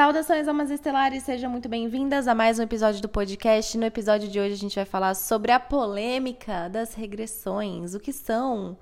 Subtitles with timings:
[0.00, 3.76] Saudações, almas estelares, sejam muito bem-vindas a mais um episódio do podcast.
[3.76, 8.10] No episódio de hoje a gente vai falar sobre a polêmica das regressões, o que
[8.10, 8.78] são,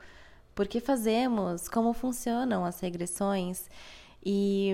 [0.54, 3.69] por que fazemos, como funcionam as regressões.
[4.25, 4.73] E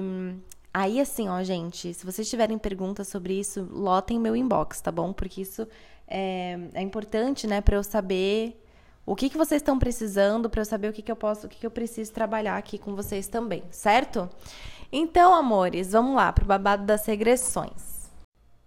[0.75, 5.15] aí, assim, ó, gente, se vocês tiverem perguntas sobre isso, lotem meu inbox, tá bom?
[5.15, 5.67] Porque isso
[6.06, 8.63] é, é importante, né, para eu saber
[9.06, 11.49] o que, que vocês estão precisando, para eu saber o que, que eu posso, o
[11.49, 14.29] que, que eu preciso trabalhar aqui com vocês também, certo?
[14.97, 18.09] Então, amores, vamos lá para o babado das regressões.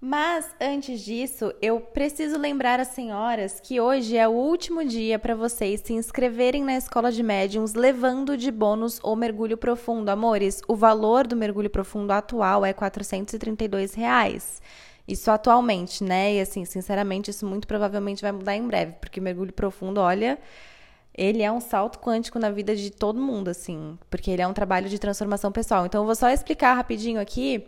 [0.01, 5.35] Mas antes disso, eu preciso lembrar as senhoras que hoje é o último dia para
[5.35, 10.09] vocês se inscreverem na escola de médiums, levando de bônus o mergulho profundo.
[10.09, 14.61] Amores, o valor do mergulho profundo atual é 432 reais.
[15.07, 16.33] Isso atualmente, né?
[16.33, 20.37] E assim, sinceramente, isso muito provavelmente vai mudar em breve, porque mergulho profundo, olha,
[21.17, 24.53] ele é um salto quântico na vida de todo mundo, assim, porque ele é um
[24.53, 25.85] trabalho de transformação pessoal.
[25.85, 27.65] Então, eu vou só explicar rapidinho aqui.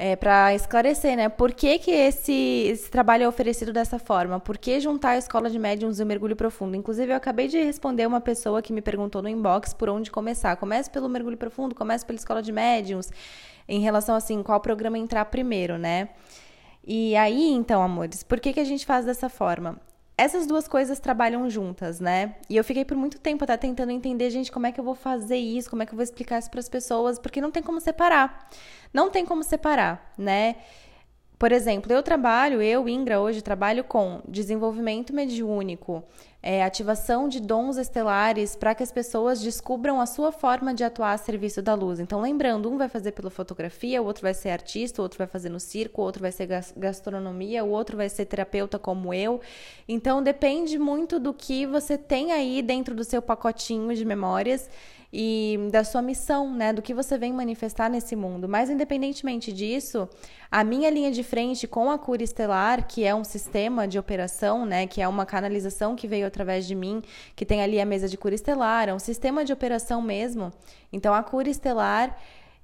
[0.00, 1.28] É, para esclarecer, né?
[1.28, 4.38] Por que, que esse, esse trabalho é oferecido dessa forma?
[4.38, 6.76] Por que juntar a escola de médiums e o mergulho profundo?
[6.76, 10.54] Inclusive, eu acabei de responder uma pessoa que me perguntou no inbox por onde começar.
[10.54, 13.10] Comece pelo mergulho profundo, comece pela escola de médiums,
[13.66, 16.10] em relação assim, qual programa entrar primeiro, né?
[16.86, 19.80] E aí, então, amores, por que, que a gente faz dessa forma?
[20.18, 22.34] Essas duas coisas trabalham juntas, né?
[22.50, 24.96] E eu fiquei por muito tempo até tentando entender, gente, como é que eu vou
[24.96, 27.62] fazer isso, como é que eu vou explicar isso para as pessoas, porque não tem
[27.62, 28.50] como separar.
[28.92, 30.56] Não tem como separar, né?
[31.38, 36.02] Por exemplo, eu trabalho, eu, Ingra, hoje trabalho com desenvolvimento mediúnico,
[36.42, 41.12] é, ativação de dons estelares para que as pessoas descubram a sua forma de atuar
[41.12, 41.98] a serviço da luz.
[41.98, 45.26] Então, lembrando, um vai fazer pela fotografia, o outro vai ser artista, o outro vai
[45.26, 49.40] fazer no circo, o outro vai ser gastronomia, o outro vai ser terapeuta como eu.
[49.88, 54.70] Então, depende muito do que você tem aí dentro do seu pacotinho de memórias
[55.12, 58.48] e da sua missão, né, do que você vem manifestar nesse mundo.
[58.48, 60.08] Mas independentemente disso,
[60.50, 64.66] a minha linha de frente com a cura estelar, que é um sistema de operação,
[64.66, 67.02] né, que é uma canalização que veio através de mim,
[67.34, 70.52] que tem ali a mesa de cura estelar, é um sistema de operação mesmo.
[70.92, 72.16] Então a cura estelar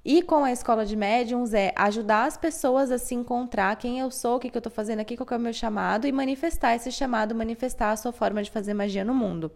[0.03, 4.11] e com a escola de médiums é ajudar as pessoas a se encontrar quem eu
[4.11, 6.75] sou, o que, que eu estou fazendo aqui, qual é o meu chamado e manifestar
[6.75, 9.51] esse chamado, manifestar a sua forma de fazer magia no mundo.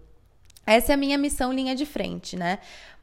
[0.65, 2.59] Essa é a minha missão linha de frente, né?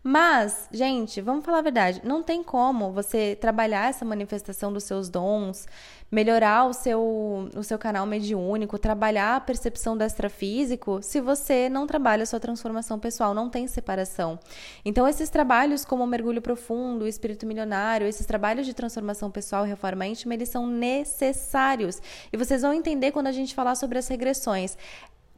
[0.09, 5.09] Mas, gente, vamos falar a verdade, não tem como você trabalhar essa manifestação dos seus
[5.09, 5.67] dons,
[6.09, 11.89] melhorar o seu, o seu canal mediúnico, trabalhar a percepção do extrafísico, se você não
[11.89, 14.39] trabalha a sua transformação pessoal, não tem separação.
[14.85, 19.67] Então, esses trabalhos como o mergulho profundo, o espírito milionário, esses trabalhos de transformação pessoal
[19.67, 22.01] e reforma íntima, eles são necessários.
[22.33, 24.79] E vocês vão entender quando a gente falar sobre as regressões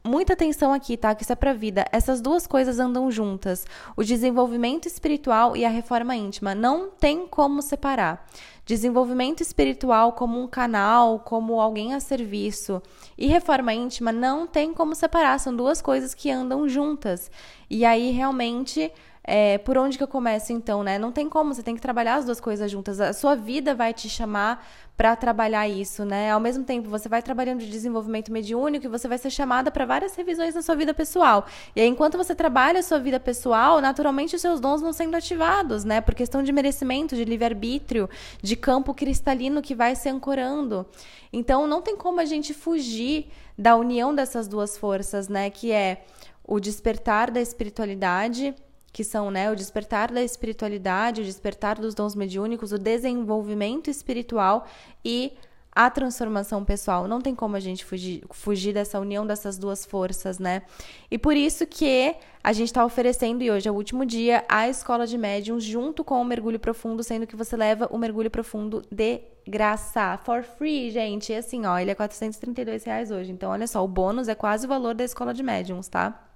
[0.09, 1.13] muita atenção aqui, tá?
[1.13, 1.85] Que isso é pra vida.
[1.91, 3.65] Essas duas coisas andam juntas.
[3.95, 6.55] O desenvolvimento espiritual e a reforma íntima.
[6.55, 8.27] Não tem como separar.
[8.65, 12.81] Desenvolvimento espiritual como um canal, como alguém a serviço.
[13.17, 15.39] E reforma íntima não tem como separar.
[15.39, 17.29] São duas coisas que andam juntas.
[17.69, 18.91] E aí, realmente.
[19.31, 20.97] É, por onde que eu começo então, né?
[20.97, 22.99] Não tem como, você tem que trabalhar as duas coisas juntas.
[22.99, 24.65] A sua vida vai te chamar
[24.99, 26.29] para trabalhar isso, né?
[26.29, 29.85] Ao mesmo tempo, você vai trabalhando de desenvolvimento mediúnico e você vai ser chamada para
[29.85, 31.45] várias revisões na sua vida pessoal.
[31.73, 35.15] E aí, enquanto você trabalha a sua vida pessoal, naturalmente os seus dons vão sendo
[35.15, 36.01] ativados, né?
[36.01, 38.09] Por questão de merecimento, de livre-arbítrio,
[38.41, 40.85] de campo cristalino que vai se ancorando.
[41.31, 43.27] Então, não tem como a gente fugir
[43.57, 45.49] da união dessas duas forças, né?
[45.49, 46.03] Que é
[46.43, 48.53] o despertar da espiritualidade
[48.91, 54.65] que são né, o despertar da espiritualidade, o despertar dos dons mediúnicos, o desenvolvimento espiritual
[55.03, 55.33] e
[55.71, 57.07] a transformação pessoal.
[57.07, 60.63] Não tem como a gente fugir, fugir dessa união dessas duas forças, né?
[61.09, 64.67] E por isso que a gente está oferecendo, e hoje é o último dia, a
[64.67, 68.83] escola de médiums junto com o mergulho profundo, sendo que você leva o mergulho profundo
[68.91, 71.31] de graça, for free, gente.
[71.31, 73.31] E assim, ó, ele é 432 reais hoje.
[73.31, 76.28] Então, olha só, o bônus é quase o valor da escola de médiums, tá?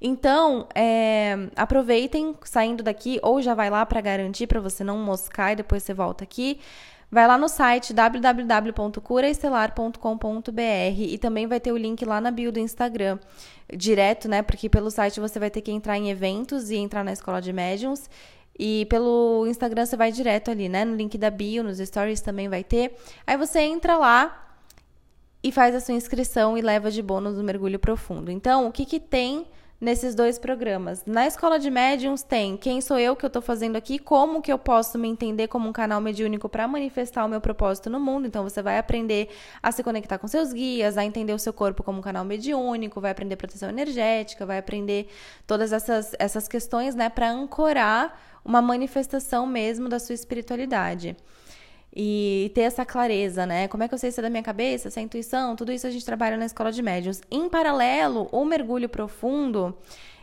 [0.00, 5.52] Então, é, aproveitem saindo daqui, ou já vai lá para garantir, para você não moscar
[5.52, 6.58] e depois você volta aqui.
[7.10, 10.60] Vai lá no site www.curaestelar.com.br
[10.96, 13.18] e também vai ter o link lá na bio do Instagram,
[13.76, 14.42] direto, né?
[14.42, 17.52] Porque pelo site você vai ter que entrar em eventos e entrar na escola de
[17.52, 18.08] médiums.
[18.56, 20.84] E pelo Instagram você vai direto ali, né?
[20.84, 22.94] No link da bio, nos stories também vai ter.
[23.26, 24.54] Aí você entra lá
[25.42, 28.30] e faz a sua inscrição e leva de bônus o mergulho profundo.
[28.30, 29.48] Então, o que, que tem
[29.80, 31.02] nesses dois programas.
[31.06, 34.52] Na escola de médiums tem quem sou eu que eu estou fazendo aqui, como que
[34.52, 38.26] eu posso me entender como um canal mediúnico para manifestar o meu propósito no mundo.
[38.26, 39.30] Então você vai aprender
[39.62, 43.00] a se conectar com seus guias, a entender o seu corpo como um canal mediúnico,
[43.00, 45.08] vai aprender proteção energética, vai aprender
[45.46, 51.16] todas essas, essas questões, né, para ancorar uma manifestação mesmo da sua espiritualidade
[51.94, 53.68] e ter essa clareza, né?
[53.68, 55.56] Como é que eu sei se é da minha cabeça, se é intuição?
[55.56, 57.20] Tudo isso a gente trabalha na escola de médiuns.
[57.30, 59.76] Em paralelo, o mergulho profundo,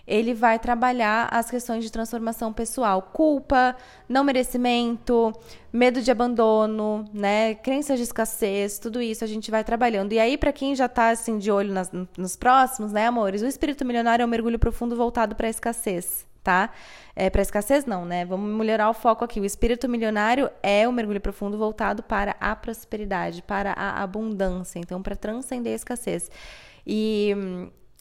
[0.08, 3.76] ele vai trabalhar as questões de transformação pessoal, culpa,
[4.08, 5.34] não merecimento,
[5.72, 10.14] medo de abandono, né, crenças de escassez, tudo isso a gente vai trabalhando.
[10.14, 13.48] E aí para quem já está assim de olho nas, nos próximos, né, amores, o
[13.48, 16.70] espírito milionário é um mergulho profundo voltado para a escassez tá?
[17.14, 18.24] É, para escassez não, né?
[18.24, 19.38] Vamos melhorar o foco aqui.
[19.42, 25.02] O espírito milionário é o mergulho profundo voltado para a prosperidade, para a abundância, então
[25.02, 26.32] para transcender a escassez.
[26.86, 27.36] E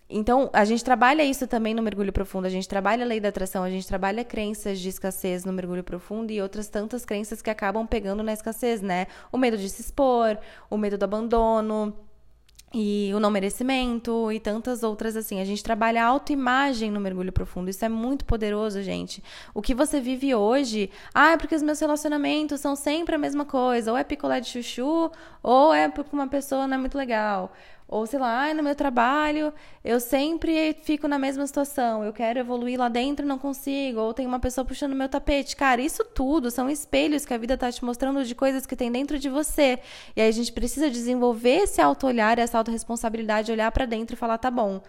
[0.09, 2.47] então, a gente trabalha isso também no mergulho profundo.
[2.47, 5.83] A gente trabalha a lei da atração, a gente trabalha crenças de escassez no mergulho
[5.83, 9.09] profundo e outras tantas crenças que acabam pegando na escassez, né?
[9.33, 10.39] O medo de se expor,
[10.71, 11.93] o medo do abandono,
[12.79, 15.41] e o não merecimento e tantas outras assim.
[15.41, 17.71] A gente trabalha a autoimagem no mergulho profundo.
[17.71, 19.25] Isso é muito poderoso, gente.
[19.55, 23.47] O que você vive hoje, ah, é porque os meus relacionamentos são sempre a mesma
[23.47, 25.11] coisa, ou é picolé de chuchu,
[25.43, 27.51] ou é porque uma pessoa não é muito legal.
[27.89, 29.53] Ou sei lá, no meu trabalho
[29.85, 34.13] eu sempre fico na mesma situação, eu quero evoluir lá dentro e não consigo, ou
[34.13, 35.55] tem uma pessoa puxando meu tapete.
[35.55, 38.91] Cara, isso tudo são espelhos que a vida está te mostrando de coisas que tem
[38.91, 39.79] dentro de você.
[40.17, 44.39] E aí a gente precisa desenvolver esse auto-olhar, essa autorresponsabilidade, olhar para dentro e falar:
[44.39, 44.83] tá bom,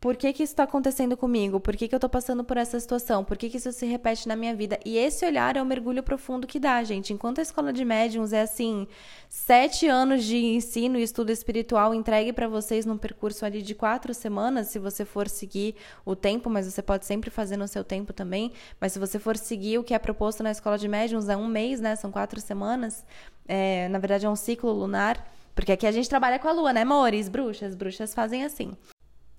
[0.00, 1.60] por que, que isso está acontecendo comigo?
[1.60, 3.22] Por que, que eu estou passando por essa situação?
[3.22, 4.80] Por que, que isso se repete na minha vida?
[4.82, 7.12] E esse olhar é o mergulho profundo que dá, gente.
[7.12, 8.88] Enquanto a escola de médiums é assim,
[9.28, 14.14] sete anos de ensino e estudo espiritual entregue para vocês num percurso ali de quatro
[14.14, 18.14] semanas, se você for seguir o tempo, mas você pode sempre fazer no seu tempo
[18.14, 18.52] também.
[18.80, 21.46] Mas se você for seguir o que é proposto na escola de médiums, é um
[21.46, 21.94] mês, né?
[21.94, 23.04] São quatro semanas.
[23.46, 25.30] É, na verdade, é um ciclo lunar.
[25.54, 27.28] Porque aqui a gente trabalha com a lua, né, amores?
[27.28, 27.74] Bruxas.
[27.74, 28.72] Bruxas fazem assim.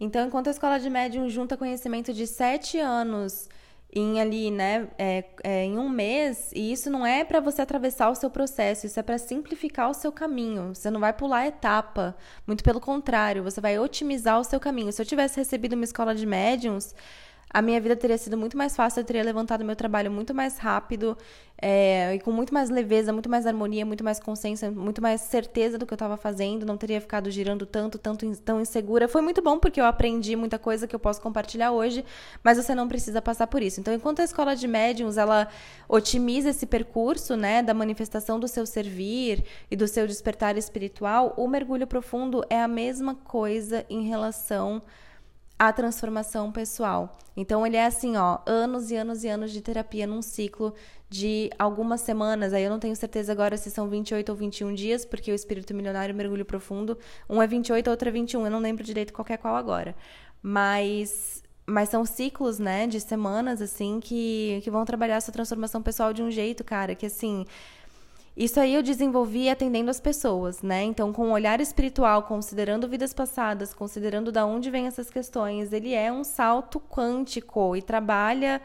[0.01, 3.47] Então, enquanto a escola de médium junta conhecimento de sete anos
[3.93, 8.09] em ali, né, é, é, em um mês, e isso não é para você atravessar
[8.09, 10.73] o seu processo, isso é para simplificar o seu caminho.
[10.73, 12.17] Você não vai pular etapa,
[12.47, 14.91] muito pelo contrário, você vai otimizar o seu caminho.
[14.91, 16.95] Se eu tivesse recebido uma escola de médiums,
[17.53, 20.57] a minha vida teria sido muito mais fácil, eu teria levantado meu trabalho muito mais
[20.57, 21.17] rápido
[21.61, 25.77] é, e com muito mais leveza, muito mais harmonia, muito mais consciência, muito mais certeza
[25.77, 29.07] do que eu estava fazendo, não teria ficado girando tanto, tanto tão insegura.
[29.07, 32.03] Foi muito bom porque eu aprendi muita coisa que eu posso compartilhar hoje,
[32.43, 33.79] mas você não precisa passar por isso.
[33.79, 35.47] Então, enquanto a escola de médiums ela
[35.87, 41.47] otimiza esse percurso, né, da manifestação do seu servir e do seu despertar espiritual, o
[41.47, 44.81] mergulho profundo é a mesma coisa em relação
[45.61, 47.19] a transformação pessoal.
[47.37, 50.73] Então ele é assim, ó, anos e anos e anos de terapia num ciclo
[51.07, 52.51] de algumas semanas.
[52.51, 55.71] Aí eu não tenho certeza agora se são 28 ou 21 dias, porque o espírito
[55.75, 56.97] milionário mergulho profundo,
[57.29, 59.95] um é 28, outro é 21, eu não lembro direito qual é qual agora.
[60.41, 66.11] Mas mas são ciclos, né, de semanas assim que que vão trabalhar essa transformação pessoal
[66.11, 67.45] de um jeito, cara, que assim,
[68.35, 70.83] isso aí eu desenvolvi atendendo as pessoas, né?
[70.83, 75.93] Então, com um olhar espiritual, considerando vidas passadas, considerando da onde vêm essas questões, ele
[75.93, 78.61] é um salto quântico e trabalha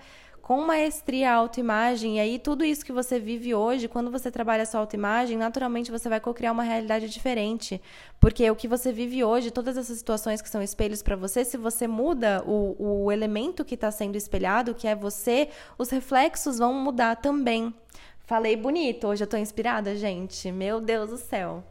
[0.46, 2.18] com maestria a autoimagem.
[2.18, 5.90] E aí, tudo isso que você vive hoje, quando você trabalha a sua autoimagem, naturalmente
[5.90, 7.82] você vai co-criar uma realidade diferente.
[8.20, 11.56] Porque o que você vive hoje, todas essas situações que são espelhos para você, se
[11.56, 12.76] você muda o,
[13.06, 17.74] o elemento que está sendo espelhado, que é você, os reflexos vão mudar também.
[18.26, 20.50] Falei bonito, hoje eu tô inspirada, gente.
[20.50, 21.62] Meu Deus do céu.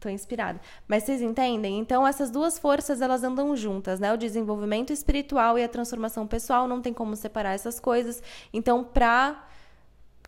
[0.00, 0.58] Tô inspirada.
[0.86, 1.78] Mas vocês entendem?
[1.78, 4.10] Então, essas duas forças, elas andam juntas, né?
[4.10, 8.22] O desenvolvimento espiritual e a transformação pessoal, não tem como separar essas coisas.
[8.54, 9.46] Então, pra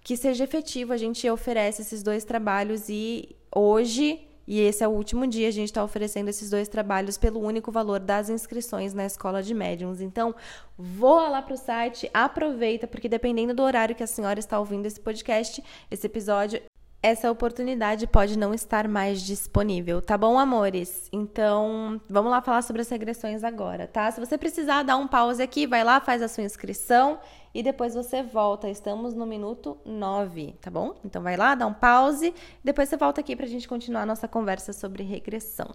[0.03, 4.91] que seja efetivo, a gente oferece esses dois trabalhos e hoje e esse é o
[4.91, 9.07] último dia, a gente está oferecendo esses dois trabalhos pelo único valor das inscrições na
[9.07, 10.01] escola de médiums.
[10.01, 10.35] Então,
[10.77, 14.87] voa lá para o site, aproveita, porque dependendo do horário que a senhora está ouvindo
[14.87, 16.61] esse podcast, esse episódio,
[17.03, 21.09] essa oportunidade pode não estar mais disponível, tá bom, amores?
[21.11, 24.11] Então, vamos lá falar sobre as regressões agora, tá?
[24.11, 27.19] Se você precisar dar um pause aqui, vai lá, faz a sua inscrição
[27.55, 28.69] e depois você volta.
[28.69, 30.95] Estamos no minuto 9, tá bom?
[31.05, 34.29] Então vai lá, dá um pause, depois você volta aqui pra gente continuar a nossa
[34.29, 35.69] conversa sobre regressão.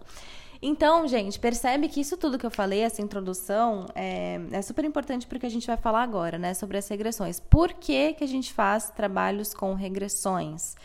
[0.62, 5.28] Então, gente, percebe que isso tudo que eu falei, essa introdução, é, é super importante
[5.28, 7.40] porque a gente vai falar agora, né, sobre as regressões.
[7.40, 10.76] Por que, que a gente faz trabalhos com regressões?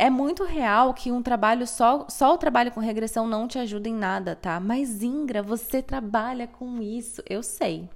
[0.00, 3.86] é muito real que um trabalho só, só o trabalho com regressão não te ajuda
[3.86, 4.58] em nada, tá?
[4.58, 7.86] Mas Ingra, você trabalha com isso, eu sei.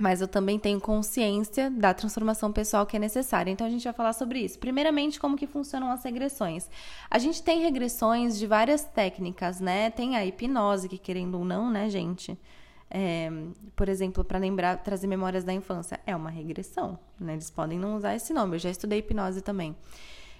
[0.00, 3.50] Mas eu também tenho consciência da transformação pessoal que é necessária.
[3.50, 4.58] Então a gente vai falar sobre isso.
[4.58, 6.70] Primeiramente, como que funcionam as regressões.
[7.10, 9.90] A gente tem regressões de várias técnicas, né?
[9.90, 12.38] Tem a hipnose, que querendo ou não, né, gente?
[12.90, 13.30] É,
[13.76, 17.34] por exemplo, para lembrar, trazer memórias da infância, é uma regressão, né?
[17.34, 18.56] Eles podem não usar esse nome.
[18.56, 19.76] Eu já estudei hipnose também.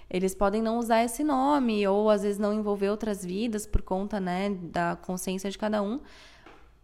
[0.09, 4.19] Eles podem não usar esse nome ou às vezes não envolver outras vidas por conta,
[4.19, 6.01] né, da consciência de cada um.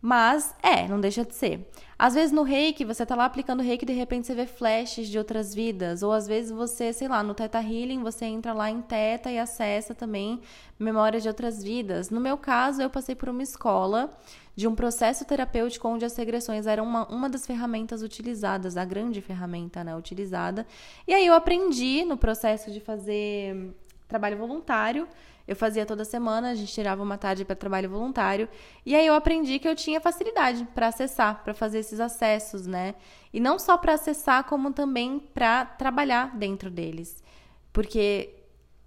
[0.01, 1.67] Mas é, não deixa de ser.
[1.97, 5.07] Às vezes no reiki, você tá lá aplicando reiki e de repente você vê flashes
[5.07, 6.03] de outras vidas.
[6.03, 9.39] Ou às vezes você, sei lá, no Teta Healing, você entra lá em Teta e
[9.39, 10.39] acessa também
[10.79, 12.11] memórias de outras vidas.
[12.11, 14.15] No meu caso, eu passei por uma escola
[14.55, 19.19] de um processo terapêutico onde as regressões eram uma, uma das ferramentas utilizadas, a grande
[19.21, 20.67] ferramenta né, utilizada.
[21.07, 23.75] E aí eu aprendi no processo de fazer
[24.07, 25.07] trabalho voluntário
[25.47, 28.49] eu fazia toda semana, a gente tirava uma tarde para trabalho voluntário.
[28.85, 32.95] E aí eu aprendi que eu tinha facilidade para acessar, para fazer esses acessos, né?
[33.31, 37.23] E não só para acessar, como também para trabalhar dentro deles.
[37.71, 38.33] Porque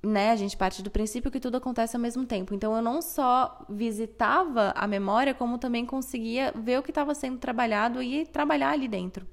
[0.03, 2.55] né, a gente parte do princípio que tudo acontece ao mesmo tempo.
[2.55, 7.39] Então eu não só visitava a memória, como também conseguia ver o que estava sendo
[7.39, 9.27] trabalhado e trabalhar ali dentro.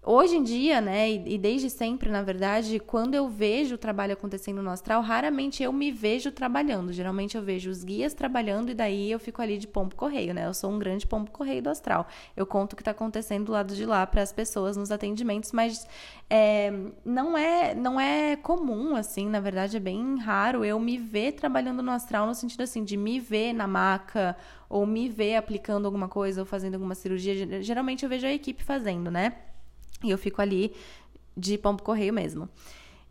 [0.00, 4.62] Hoje em dia, né, e, desde sempre, na verdade, quando eu vejo o trabalho acontecendo
[4.62, 6.92] no astral, raramente eu me vejo trabalhando.
[6.92, 10.46] Geralmente eu vejo os guias trabalhando e daí eu fico ali de pombo correio, né?
[10.46, 12.06] Eu sou um grande pombo correio do astral.
[12.36, 15.52] Eu conto o que está acontecendo do lado de lá para as pessoas nos atendimentos,
[15.52, 15.86] mas
[16.30, 16.72] é,
[17.04, 21.82] não é não é comum, assim, na verdade é bem raro eu me ver trabalhando
[21.82, 24.36] no astral no sentido assim de me ver na maca
[24.70, 27.62] ou me ver aplicando alguma coisa ou fazendo alguma cirurgia.
[27.62, 29.34] Geralmente eu vejo a equipe fazendo, né?
[30.02, 30.74] E eu fico ali
[31.36, 32.48] de pombo correio mesmo.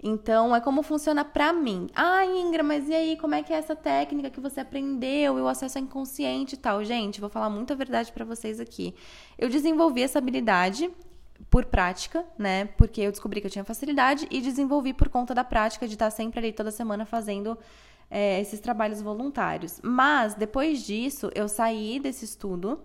[0.01, 1.87] Então, é como funciona para mim.
[1.95, 5.41] Ah, Ingra, mas e aí, como é que é essa técnica que você aprendeu e
[5.41, 6.83] o acesso é inconsciente e tal?
[6.83, 8.93] Gente, vou falar muita verdade para vocês aqui.
[9.37, 10.89] Eu desenvolvi essa habilidade
[11.49, 12.65] por prática, né?
[12.77, 16.11] Porque eu descobri que eu tinha facilidade e desenvolvi por conta da prática de estar
[16.11, 17.57] sempre ali toda semana fazendo
[18.09, 19.79] é, esses trabalhos voluntários.
[19.83, 22.79] Mas, depois disso, eu saí desse estudo,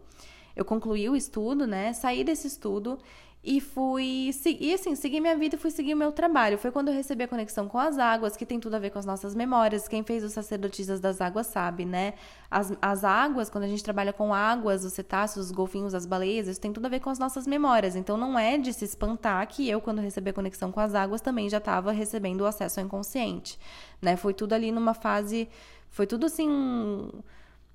[0.57, 1.93] eu concluí o estudo, né?
[1.93, 2.99] Saí desse estudo
[3.45, 4.31] e fui
[4.61, 6.57] e assim, segui minha vida e fui seguir o meu trabalho.
[6.57, 9.01] Foi quando eu recebi a conexão com as águas, que tem tudo a ver com
[9.01, 9.89] as nossas memórias.
[9.89, 12.15] Quem fez os sacerdotisas das águas sabe, né?
[12.49, 16.47] As, as águas, quando a gente trabalha com águas, os cetáceos, os golfinhos, as baleias,
[16.47, 17.97] isso tem tudo a ver com as nossas memórias.
[17.97, 21.21] Então não é de se espantar que eu, quando recebi a conexão com as águas,
[21.21, 23.59] também já estava recebendo o acesso ao inconsciente,
[24.01, 24.17] né?
[24.17, 25.49] Foi tudo ali numa fase,
[25.91, 27.11] foi tudo assim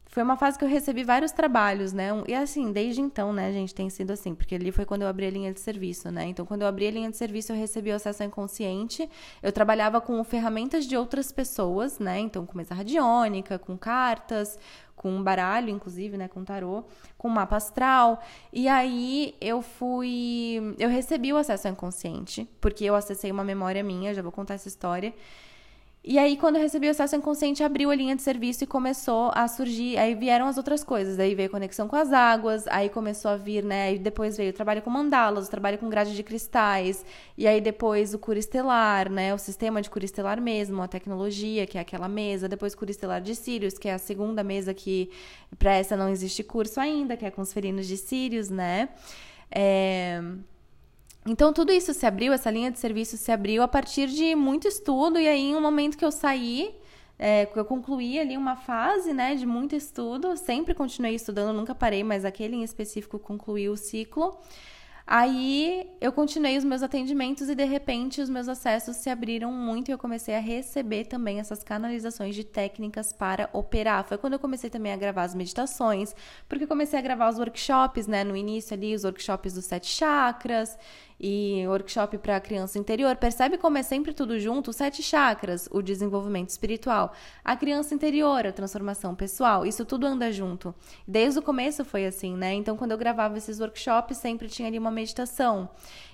[0.09, 2.09] foi uma fase que eu recebi vários trabalhos, né?
[2.27, 5.25] E assim, desde então, né, gente, tem sido assim, porque ali foi quando eu abri
[5.27, 6.25] a linha de serviço, né?
[6.25, 9.09] Então, quando eu abri a linha de serviço, eu recebi o acesso ao inconsciente.
[9.43, 12.19] Eu trabalhava com ferramentas de outras pessoas, né?
[12.19, 14.57] Então, com mesa radiônica, com cartas,
[14.97, 16.83] com um baralho, inclusive, né, com tarô,
[17.17, 18.19] com mapa astral.
[18.51, 23.83] E aí eu fui, eu recebi o acesso ao inconsciente, porque eu acessei uma memória
[23.83, 25.13] minha, já vou contar essa história.
[26.09, 29.29] E aí, quando eu recebi o acesso inconsciente, abriu a linha de serviço e começou
[29.35, 29.97] a surgir.
[29.97, 31.19] Aí vieram as outras coisas.
[31.19, 33.87] Aí veio a conexão com as águas, aí começou a vir, né?
[33.89, 37.03] Aí depois veio o trabalho com mandalas, o trabalho com grade de cristais.
[37.37, 39.33] E aí depois o cura estelar, né?
[39.33, 42.47] O sistema de cura estelar mesmo, a tecnologia, que é aquela mesa.
[42.47, 45.11] Depois cura estelar de Sirius, que é a segunda mesa que
[45.59, 48.87] para essa não existe curso ainda, que é com os ferinos de Sirius, né?
[49.51, 50.21] É.
[51.27, 54.65] Então, tudo isso se abriu, essa linha de serviço se abriu a partir de muito
[54.65, 56.73] estudo, e aí, em um momento que eu saí,
[57.19, 62.01] é, eu concluí ali uma fase né, de muito estudo, sempre continuei estudando, nunca parei,
[62.01, 64.37] mas aquele em específico concluiu o ciclo.
[65.09, 69.87] Aí eu continuei os meus atendimentos e de repente os meus acessos se abriram muito
[69.87, 74.03] e eu comecei a receber também essas canalizações de técnicas para operar.
[74.03, 76.13] Foi quando eu comecei também a gravar as meditações,
[76.49, 78.25] porque comecei a gravar os workshops, né?
[78.25, 80.77] No início ali, os workshops dos sete chakras
[81.19, 83.15] e workshop para criança interior.
[83.15, 84.71] Percebe como é sempre tudo junto?
[84.71, 90.73] Sete chakras, o desenvolvimento espiritual, a criança interior, a transformação pessoal, isso tudo anda junto.
[91.07, 92.53] Desde o começo foi assim, né?
[92.53, 95.69] Então, quando eu gravava esses workshops, sempre tinha ali uma meditação.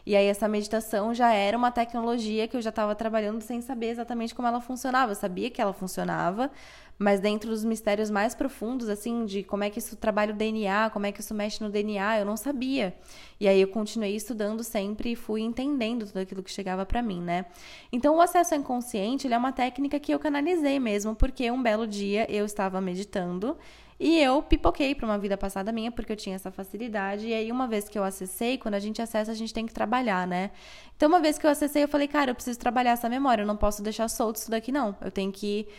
[0.05, 3.87] E aí, essa meditação já era uma tecnologia que eu já estava trabalhando sem saber
[3.87, 5.11] exatamente como ela funcionava.
[5.11, 6.51] Eu sabia que ela funcionava,
[6.97, 10.89] mas dentro dos mistérios mais profundos, assim, de como é que isso trabalha o DNA,
[10.89, 12.93] como é que isso mexe no DNA, eu não sabia.
[13.39, 17.21] E aí eu continuei estudando sempre e fui entendendo tudo aquilo que chegava para mim,
[17.21, 17.45] né?
[17.91, 21.87] Então o acesso ao inconsciente, é uma técnica que eu canalizei mesmo, porque um belo
[21.87, 23.57] dia eu estava meditando
[24.05, 27.25] E eu pipoquei para uma vida passada minha, porque eu tinha essa facilidade.
[27.25, 29.73] E aí, uma vez que eu acessei, quando a gente acessa, a gente tem que
[29.73, 30.51] trabalhar, né?
[30.97, 33.47] Então, uma vez que eu acessei, eu falei, cara, eu preciso trabalhar essa memória, eu
[33.47, 34.93] não posso deixar solto isso daqui, não.
[34.99, 35.69] Eu tenho que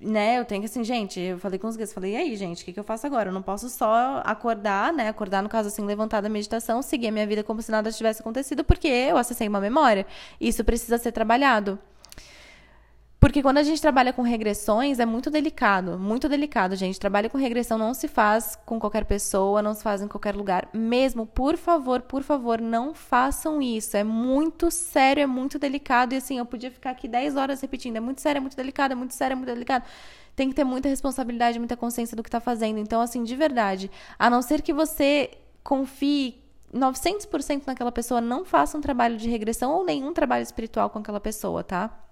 [0.00, 2.62] né, eu tenho que assim, gente, eu falei com os guias, falei, e aí, gente,
[2.62, 3.28] o que, que eu faço agora?
[3.28, 7.12] Eu não posso só acordar, né, acordar, no caso assim, levantar da meditação, seguir a
[7.12, 10.06] minha vida como se nada tivesse acontecido, porque eu acessei uma memória.
[10.40, 11.78] Isso precisa ser trabalhado.
[13.20, 17.00] Porque quando a gente trabalha com regressões, é muito delicado, muito delicado, gente.
[17.00, 20.68] Trabalho com regressão não se faz com qualquer pessoa, não se faz em qualquer lugar.
[20.72, 23.96] Mesmo, por favor, por favor, não façam isso.
[23.96, 26.14] É muito sério, é muito delicado.
[26.14, 27.96] E assim, eu podia ficar aqui 10 horas repetindo.
[27.96, 29.84] É muito sério, é muito delicado, é muito sério, é muito delicado.
[30.36, 32.78] Tem que ter muita responsabilidade, muita consciência do que tá fazendo.
[32.78, 35.30] Então, assim, de verdade, a não ser que você
[35.64, 36.40] confie
[36.72, 41.18] 900% naquela pessoa, não faça um trabalho de regressão ou nenhum trabalho espiritual com aquela
[41.18, 42.07] pessoa, tá?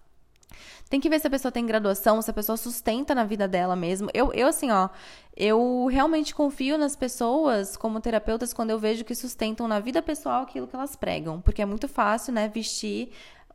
[0.88, 3.74] Tem que ver se a pessoa tem graduação, se a pessoa sustenta na vida dela
[3.74, 4.08] mesmo.
[4.14, 4.88] Eu, eu assim, ó,
[5.36, 10.42] eu realmente confio nas pessoas como terapeutas quando eu vejo que sustentam na vida pessoal
[10.42, 11.40] aquilo que elas pregam.
[11.40, 13.10] Porque é muito fácil, né, vestir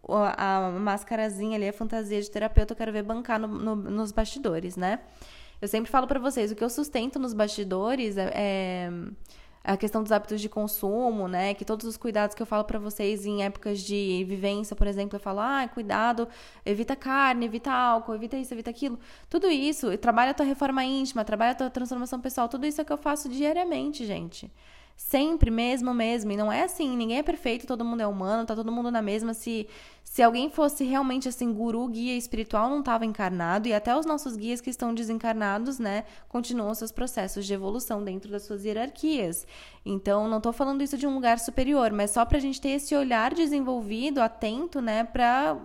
[0.08, 4.76] a, máscarazinha ali, a fantasia de terapeuta, eu quero ver bancar no, no, nos bastidores,
[4.76, 5.00] né?
[5.62, 8.92] Eu sempre falo para vocês, o que eu sustento nos bastidores é, é
[9.64, 11.54] a questão dos hábitos de consumo, né?
[11.54, 15.16] Que todos os cuidados que eu falo para vocês em épocas de vivência, por exemplo,
[15.16, 16.28] eu falo, ah, cuidado,
[16.66, 19.00] evita carne, evita álcool, evita isso, evita aquilo.
[19.30, 22.84] Tudo isso, trabalha a tua reforma íntima, trabalha a tua transformação pessoal, tudo isso é
[22.84, 24.52] que eu faço diariamente, gente.
[25.04, 26.32] Sempre, mesmo, mesmo.
[26.32, 29.02] E não é assim, ninguém é perfeito, todo mundo é humano, tá todo mundo na
[29.02, 29.34] mesma.
[29.34, 29.68] Se,
[30.06, 33.68] se alguém fosse realmente assim, guru, guia espiritual, não estava encarnado.
[33.68, 38.32] E até os nossos guias que estão desencarnados, né, continuam seus processos de evolução dentro
[38.32, 39.46] das suas hierarquias.
[39.84, 42.70] Então, não estou falando isso de um lugar superior, mas só para a gente ter
[42.70, 45.58] esse olhar desenvolvido, atento, né, para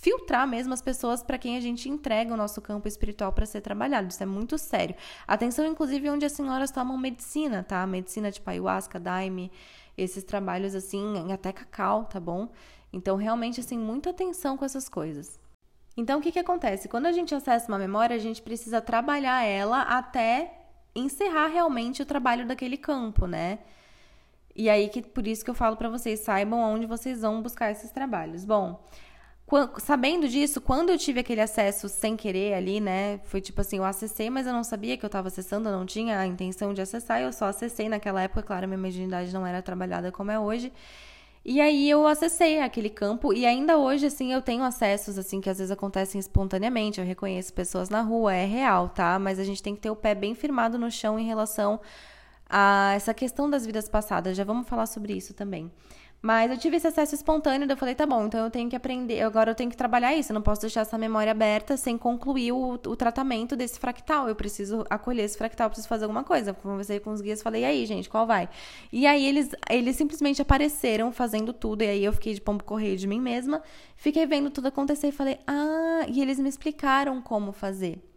[0.00, 3.60] filtrar mesmo as pessoas para quem a gente entrega o nosso campo espiritual para ser
[3.60, 4.08] trabalhado.
[4.08, 4.96] Isso é muito sério.
[5.28, 7.86] Atenção, inclusive, onde as senhoras tomam medicina, tá?
[7.86, 9.52] Medicina tipo ayahuasca, daime,
[9.96, 12.48] esses trabalhos assim, até cacau, tá bom?
[12.92, 15.38] Então, realmente, assim, muita atenção com essas coisas.
[15.96, 16.88] Então, o que, que acontece?
[16.88, 20.54] Quando a gente acessa uma memória, a gente precisa trabalhar ela até
[20.94, 23.58] encerrar realmente o trabalho daquele campo, né?
[24.56, 27.70] E aí que por isso que eu falo para vocês, saibam onde vocês vão buscar
[27.70, 28.44] esses trabalhos.
[28.44, 28.82] Bom,
[29.78, 33.18] sabendo disso, quando eu tive aquele acesso sem querer ali, né?
[33.24, 35.86] Foi tipo assim, eu acessei, mas eu não sabia que eu estava acessando, eu não
[35.86, 39.62] tinha a intenção de acessar, eu só acessei naquela época, claro, minha mediunidade não era
[39.62, 40.72] trabalhada como é hoje.
[41.44, 45.48] E aí eu acessei aquele campo e ainda hoje assim eu tenho acessos assim que
[45.48, 49.18] às vezes acontecem espontaneamente, eu reconheço pessoas na rua, é real, tá?
[49.18, 51.80] Mas a gente tem que ter o pé bem firmado no chão em relação
[52.48, 54.36] a essa questão das vidas passadas.
[54.36, 55.70] Já vamos falar sobre isso também.
[56.22, 58.76] Mas eu tive esse acesso espontâneo, daí eu falei, tá bom, então eu tenho que
[58.76, 61.96] aprender, agora eu tenho que trabalhar isso, eu não posso deixar essa memória aberta sem
[61.96, 64.28] concluir o, o tratamento desse fractal.
[64.28, 66.52] Eu preciso acolher esse fractal, eu preciso fazer alguma coisa.
[66.52, 68.48] Conversei com os guias, falei, e aí, gente, qual vai?
[68.92, 72.96] E aí eles, eles simplesmente apareceram fazendo tudo, e aí eu fiquei de pombo correio
[72.96, 73.62] de mim mesma,
[73.96, 78.09] fiquei vendo tudo acontecer e falei, ah, e eles me explicaram como fazer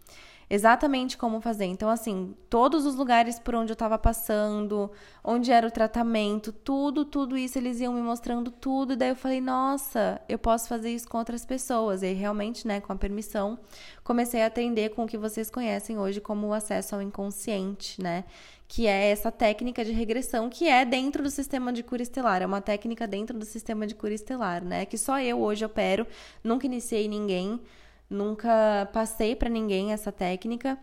[0.53, 1.65] exatamente como fazer.
[1.65, 4.91] Então, assim, todos os lugares por onde eu estava passando,
[5.23, 8.93] onde era o tratamento, tudo, tudo isso, eles iam me mostrando tudo.
[8.93, 12.03] E daí eu falei, nossa, eu posso fazer isso com outras pessoas.
[12.03, 13.57] E realmente, né, com a permissão,
[14.03, 18.23] comecei a atender com o que vocês conhecem hoje como o acesso ao inconsciente, né?
[18.67, 22.43] Que é essa técnica de regressão que é dentro do sistema de cura estelar.
[22.43, 24.85] É uma técnica dentro do sistema de cura estelar, né?
[24.85, 26.05] Que só eu hoje opero,
[26.43, 27.59] nunca iniciei ninguém.
[28.09, 30.77] Nunca passei para ninguém essa técnica.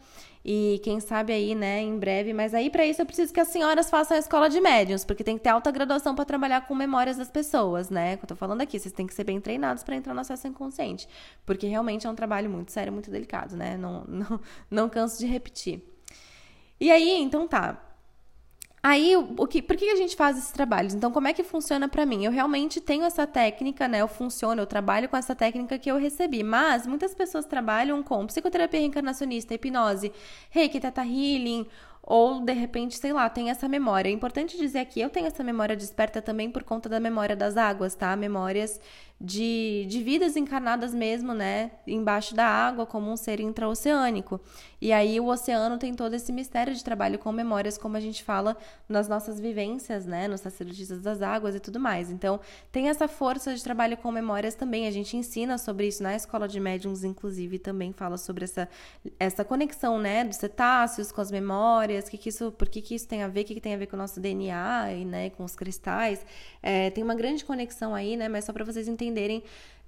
[0.45, 2.33] E quem sabe aí, né, em breve.
[2.33, 5.23] Mas aí, para isso, eu preciso que as senhoras façam a escola de médiums, porque
[5.23, 8.17] tem que ter alta graduação para trabalhar com memórias das pessoas, né?
[8.17, 10.49] Que eu tô falando aqui, vocês têm que ser bem treinados para entrar no acesso
[10.49, 11.07] inconsciente.
[11.45, 13.77] Porque realmente é um trabalho muito sério, muito delicado, né?
[13.77, 15.83] Não, não, não canso de repetir.
[16.81, 17.90] E aí, então tá.
[18.83, 20.95] Aí, o que, por que a gente faz esses trabalhos?
[20.95, 22.25] Então, como é que funciona para mim?
[22.25, 24.01] Eu realmente tenho essa técnica, né?
[24.01, 26.43] Eu funciono, eu trabalho com essa técnica que eu recebi.
[26.43, 30.11] Mas muitas pessoas trabalham com psicoterapia reencarnacionista, hipnose,
[30.49, 31.67] reiki, teta healing,
[32.03, 34.09] ou de repente, sei lá, tem essa memória.
[34.09, 37.59] É importante dizer aqui, eu tenho essa memória desperta também por conta da memória das
[37.59, 38.17] águas, tá?
[38.17, 38.81] Memórias
[39.21, 41.73] de, de vidas encarnadas mesmo, né?
[41.87, 44.41] Embaixo da água, como um ser intraoceânico.
[44.81, 48.25] E aí o oceano tem todo esse mistério de trabalho com memórias, como a gente
[48.25, 48.57] fala
[48.89, 50.27] nas nossas vivências, né?
[50.27, 52.11] Nos sacerdotisas das águas e tudo mais.
[52.11, 52.41] Então,
[52.73, 54.87] tem essa força de trabalho com memórias também.
[54.87, 58.67] A gente ensina sobre isso na escola de médiums, inclusive, também fala sobre essa,
[59.19, 60.25] essa conexão, né?
[60.25, 63.43] Dos cetáceos com as memórias, que que isso, por que, que isso tem a ver,
[63.43, 66.25] o que, que tem a ver com o nosso DNA e, né, com os cristais.
[66.63, 68.31] É, tem uma grande conexão aí, né?
[68.31, 69.10] Mas só para vocês entenderem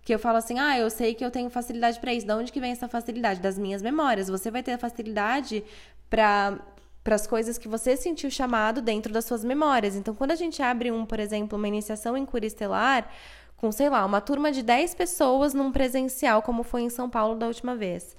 [0.03, 2.27] que eu falo assim: "Ah, eu sei que eu tenho facilidade para isso".
[2.27, 3.41] De onde que vem essa facilidade?
[3.41, 4.29] Das minhas memórias.
[4.29, 5.65] Você vai ter facilidade
[6.11, 6.59] para
[7.05, 9.97] para as coisas que você sentiu chamado dentro das suas memórias.
[9.97, 13.09] Então, quando a gente abre um, por exemplo, uma iniciação em cura estelar,
[13.57, 17.35] com, sei lá, uma turma de 10 pessoas num presencial, como foi em São Paulo
[17.35, 18.17] da última vez.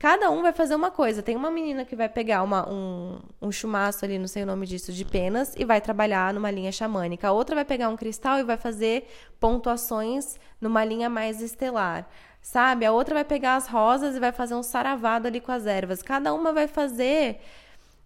[0.00, 1.22] Cada um vai fazer uma coisa.
[1.22, 4.66] Tem uma menina que vai pegar uma, um, um chumaço ali, não sei o nome
[4.66, 7.28] disso, de penas, e vai trabalhar numa linha xamânica.
[7.28, 9.06] A outra vai pegar um cristal e vai fazer
[9.38, 12.08] pontuações numa linha mais estelar.
[12.40, 12.86] Sabe?
[12.86, 16.00] A outra vai pegar as rosas e vai fazer um saravado ali com as ervas.
[16.00, 17.38] Cada uma vai fazer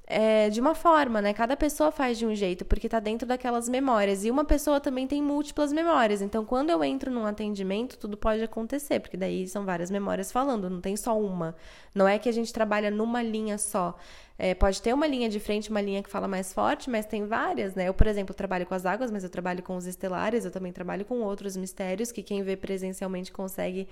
[0.07, 1.33] é, de uma forma, né?
[1.33, 4.25] Cada pessoa faz de um jeito, porque está dentro daquelas memórias.
[4.25, 6.21] E uma pessoa também tem múltiplas memórias.
[6.21, 10.69] Então, quando eu entro num atendimento, tudo pode acontecer, porque daí são várias memórias falando,
[10.69, 11.57] não tem só uma.
[11.95, 13.97] Não é que a gente trabalha numa linha só.
[14.39, 17.25] É, pode ter uma linha de frente, uma linha que fala mais forte, mas tem
[17.25, 17.89] várias, né?
[17.89, 20.73] Eu, por exemplo, trabalho com as águas, mas eu trabalho com os estelares, eu também
[20.73, 23.89] trabalho com outros mistérios que quem vê presencialmente consegue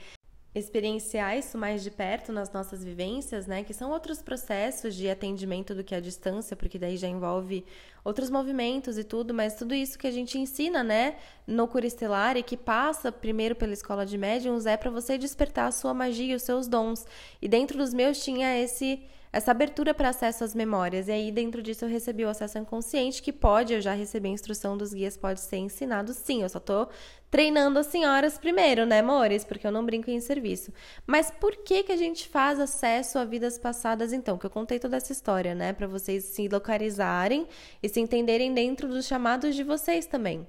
[0.54, 3.64] experienciar isso mais de perto nas nossas vivências, né?
[3.64, 7.64] Que são outros processos de atendimento do que a distância, porque daí já envolve
[8.04, 12.36] outros movimentos e tudo, mas tudo isso que a gente ensina, né, no Cura Estelar
[12.36, 16.36] e que passa primeiro pela escola de médiums é para você despertar a sua magia
[16.36, 17.06] os seus dons.
[17.40, 21.08] E dentro dos meus tinha esse essa abertura para acesso às memórias.
[21.08, 24.32] E aí, dentro disso, eu recebi o acesso inconsciente, que pode, eu já recebi a
[24.32, 26.42] instrução dos guias, pode ser ensinado sim.
[26.42, 26.86] Eu só tô
[27.30, 29.42] treinando as senhoras primeiro, né, amores?
[29.42, 30.70] Porque eu não brinco em serviço.
[31.06, 34.36] Mas por que que a gente faz acesso a vidas passadas, então?
[34.36, 35.72] Que eu contei toda essa história, né?
[35.72, 37.46] Para vocês se localizarem
[37.82, 40.46] e se entenderem dentro dos chamados de vocês também.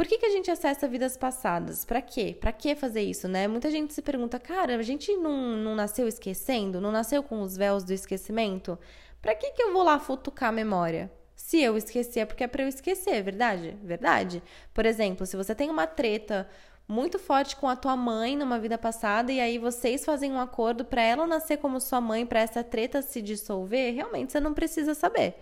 [0.00, 1.84] Por que, que a gente acessa vidas passadas?
[1.84, 2.34] Para quê?
[2.40, 3.46] Para que fazer isso, né?
[3.46, 6.80] Muita gente se pergunta, cara, a gente não, não nasceu esquecendo?
[6.80, 8.78] Não nasceu com os véus do esquecimento?
[9.20, 11.12] Para que, que eu vou lá futucar a memória?
[11.36, 13.76] Se eu esquecer, é porque é para eu esquecer, verdade?
[13.82, 14.42] Verdade.
[14.72, 16.48] Por exemplo, se você tem uma treta
[16.88, 20.82] muito forte com a tua mãe numa vida passada e aí vocês fazem um acordo
[20.82, 24.94] para ela nascer como sua mãe, para essa treta se dissolver, realmente você não precisa
[24.94, 25.36] saber.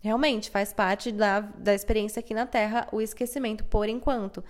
[0.00, 4.42] Realmente faz parte da, da experiência aqui na Terra o esquecimento por enquanto.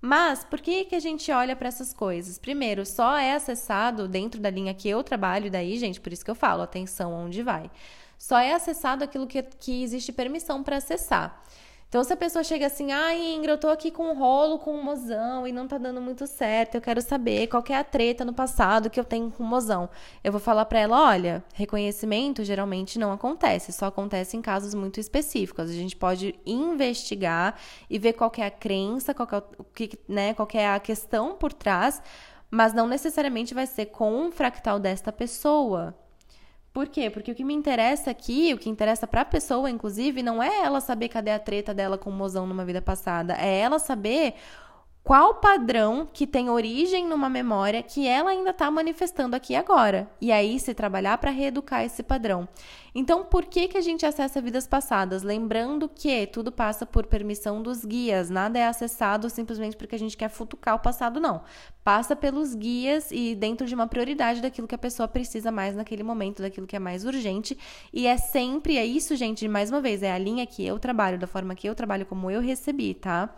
[0.00, 2.38] Mas por que, que a gente olha para essas coisas?
[2.38, 6.30] Primeiro, só é acessado dentro da linha que eu trabalho, daí, gente, por isso que
[6.30, 7.70] eu falo, atenção onde vai.
[8.16, 11.42] Só é acessado aquilo que, que existe permissão para acessar.
[11.88, 14.74] Então, se a pessoa chega assim, ai, Ingra, eu tô aqui com um rolo com
[14.74, 18.26] um mozão e não tá dando muito certo, eu quero saber qual é a treta
[18.26, 19.88] no passado que eu tenho com o mozão.
[20.22, 25.00] Eu vou falar para ela, olha, reconhecimento geralmente não acontece, só acontece em casos muito
[25.00, 25.70] específicos.
[25.70, 30.34] A gente pode investigar e ver qual é a crença, qual é, o que, né,
[30.34, 32.02] qual é a questão por trás,
[32.50, 35.96] mas não necessariamente vai ser com um fractal desta pessoa.
[36.78, 37.10] Por quê?
[37.10, 40.62] Porque o que me interessa aqui, o que interessa para a pessoa, inclusive, não é
[40.62, 44.34] ela saber cadê a treta dela com o mozão numa vida passada, é ela saber
[45.02, 50.06] qual padrão que tem origem numa memória que ela ainda está manifestando aqui agora.
[50.20, 52.46] E aí se trabalhar para reeducar esse padrão.
[52.94, 55.22] Então, por que, que a gente acessa vidas passadas?
[55.22, 60.16] Lembrando que tudo passa por permissão dos guias, nada é acessado simplesmente porque a gente
[60.16, 61.42] quer futucar o passado, não.
[61.82, 66.02] Passa pelos guias e dentro de uma prioridade daquilo que a pessoa precisa mais naquele
[66.02, 67.56] momento, daquilo que é mais urgente.
[67.92, 71.18] E é sempre, é isso, gente, mais uma vez, é a linha que eu trabalho,
[71.18, 73.34] da forma que eu trabalho, como eu recebi, tá?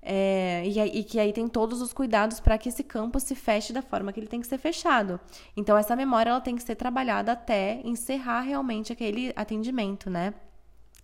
[0.00, 3.72] É, e, e, que aí tem todos os cuidados para que esse campo se feche
[3.72, 5.20] da forma que ele tem que ser fechado.
[5.56, 10.32] Então, essa memória ela tem que ser trabalhada até encerrar realmente aquele atendimento, né?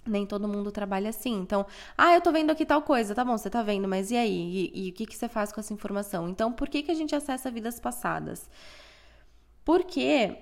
[0.07, 1.35] Nem todo mundo trabalha assim.
[1.35, 3.15] Então, ah, eu tô vendo aqui tal coisa.
[3.15, 4.71] Tá bom, você tá vendo, mas e aí?
[4.75, 6.29] E, e o que, que você faz com essa informação?
[6.29, 8.49] Então, por que, que a gente acessa vidas passadas?
[9.65, 10.37] Porque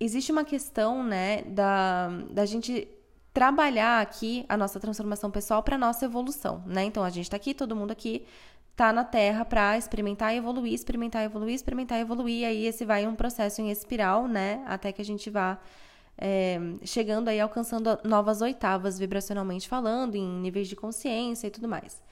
[0.00, 2.88] existe uma questão, né, da, da gente
[3.36, 6.84] trabalhar aqui a nossa transformação pessoal para nossa evolução, né?
[6.84, 8.24] Então a gente está aqui, todo mundo aqui
[8.74, 12.40] tá na Terra para experimentar e evoluir, experimentar e evoluir, experimentar e evoluir.
[12.40, 14.64] E aí esse vai um processo em espiral, né?
[14.66, 15.58] Até que a gente vá
[16.16, 22.02] é, chegando aí alcançando novas oitavas vibracionalmente falando, em níveis de consciência e tudo mais.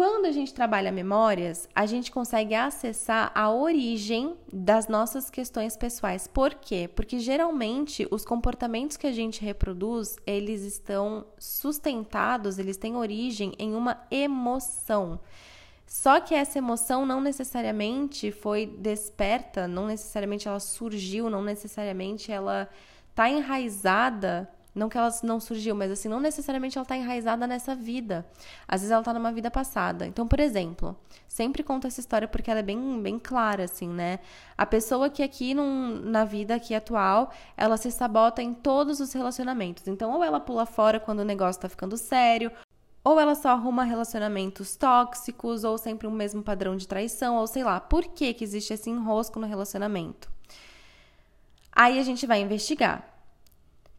[0.00, 6.26] Quando a gente trabalha memórias, a gente consegue acessar a origem das nossas questões pessoais.
[6.26, 6.88] Por quê?
[6.88, 13.74] Porque geralmente os comportamentos que a gente reproduz, eles estão sustentados, eles têm origem em
[13.74, 15.20] uma emoção.
[15.86, 22.70] Só que essa emoção não necessariamente foi desperta, não necessariamente ela surgiu, não necessariamente ela
[23.10, 27.74] está enraizada não que ela não surgiu, mas assim, não necessariamente ela está enraizada nessa
[27.74, 28.26] vida.
[28.68, 30.06] Às vezes ela está numa vida passada.
[30.06, 30.96] Então, por exemplo,
[31.28, 34.20] sempre conto essa história porque ela é bem, bem clara, assim, né?
[34.56, 39.12] A pessoa que aqui num, na vida aqui atual, ela se sabota em todos os
[39.12, 39.88] relacionamentos.
[39.88, 42.52] Então, ou ela pula fora quando o negócio está ficando sério,
[43.02, 47.64] Ou ela só arruma relacionamentos tóxicos, ou sempre o mesmo padrão de traição, ou sei
[47.64, 50.30] lá, por que, que existe esse enrosco no relacionamento?
[51.72, 53.09] Aí a gente vai investigar.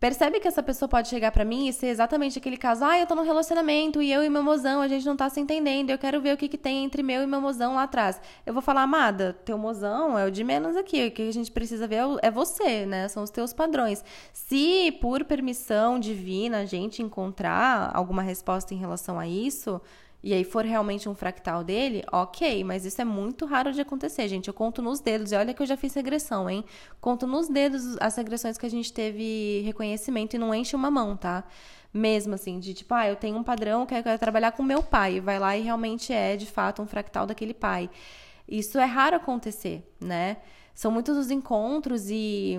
[0.02, 3.06] Percebe que essa pessoa pode chegar para mim e ser exatamente aquele caso, ah, eu
[3.06, 5.98] tô num relacionamento e eu e meu mozão, a gente não tá se entendendo, eu
[6.00, 8.20] quero ver o que, que tem entre meu e meu mozão lá atrás.
[8.44, 11.52] Eu vou falar, amada, teu mozão é o de menos aqui, o que a gente
[11.52, 13.08] precisa ver é, é você, né?
[13.10, 14.04] São os teus padrões.
[14.34, 19.80] Se por permissão divina a gente encontrar alguma resposta em relação a isso,
[20.23, 24.27] e aí for realmente um fractal dele, ok, mas isso é muito raro de acontecer,
[24.27, 24.47] gente.
[24.47, 26.63] Eu conto nos dedos, e olha que eu já fiz regressão, hein?
[26.99, 31.17] Conto nos dedos as regressões que a gente teve reconhecimento e não enche uma mão,
[31.17, 31.43] tá?
[31.93, 34.84] Mesmo assim, de tipo, ah, eu tenho um padrão que eu quero trabalhar com meu
[34.84, 37.89] pai, vai lá e realmente é de fato um fractal daquele pai.
[38.47, 40.38] Isso é raro acontecer, né?
[40.73, 42.57] São muitos os encontros e,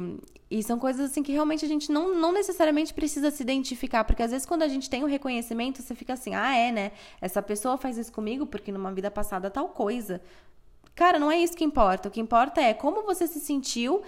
[0.50, 4.22] e são coisas assim que realmente a gente não, não necessariamente precisa se identificar, porque
[4.22, 6.92] às vezes quando a gente tem o um reconhecimento, você fica assim, ah, é, né?
[7.20, 10.20] Essa pessoa faz isso comigo porque numa vida passada tal coisa.
[10.94, 12.08] Cara, não é isso que importa.
[12.08, 14.02] O que importa é como você se sentiu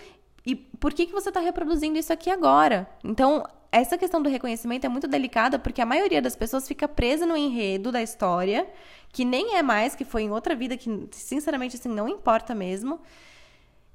[0.45, 2.87] e por que, que você está reproduzindo isso aqui agora.
[3.03, 7.27] Então, essa questão do reconhecimento é muito delicada porque a maioria das pessoas fica presa
[7.27, 8.69] no enredo da história,
[9.13, 13.01] que nem é mais, que foi em outra vida, que sinceramente assim não importa mesmo.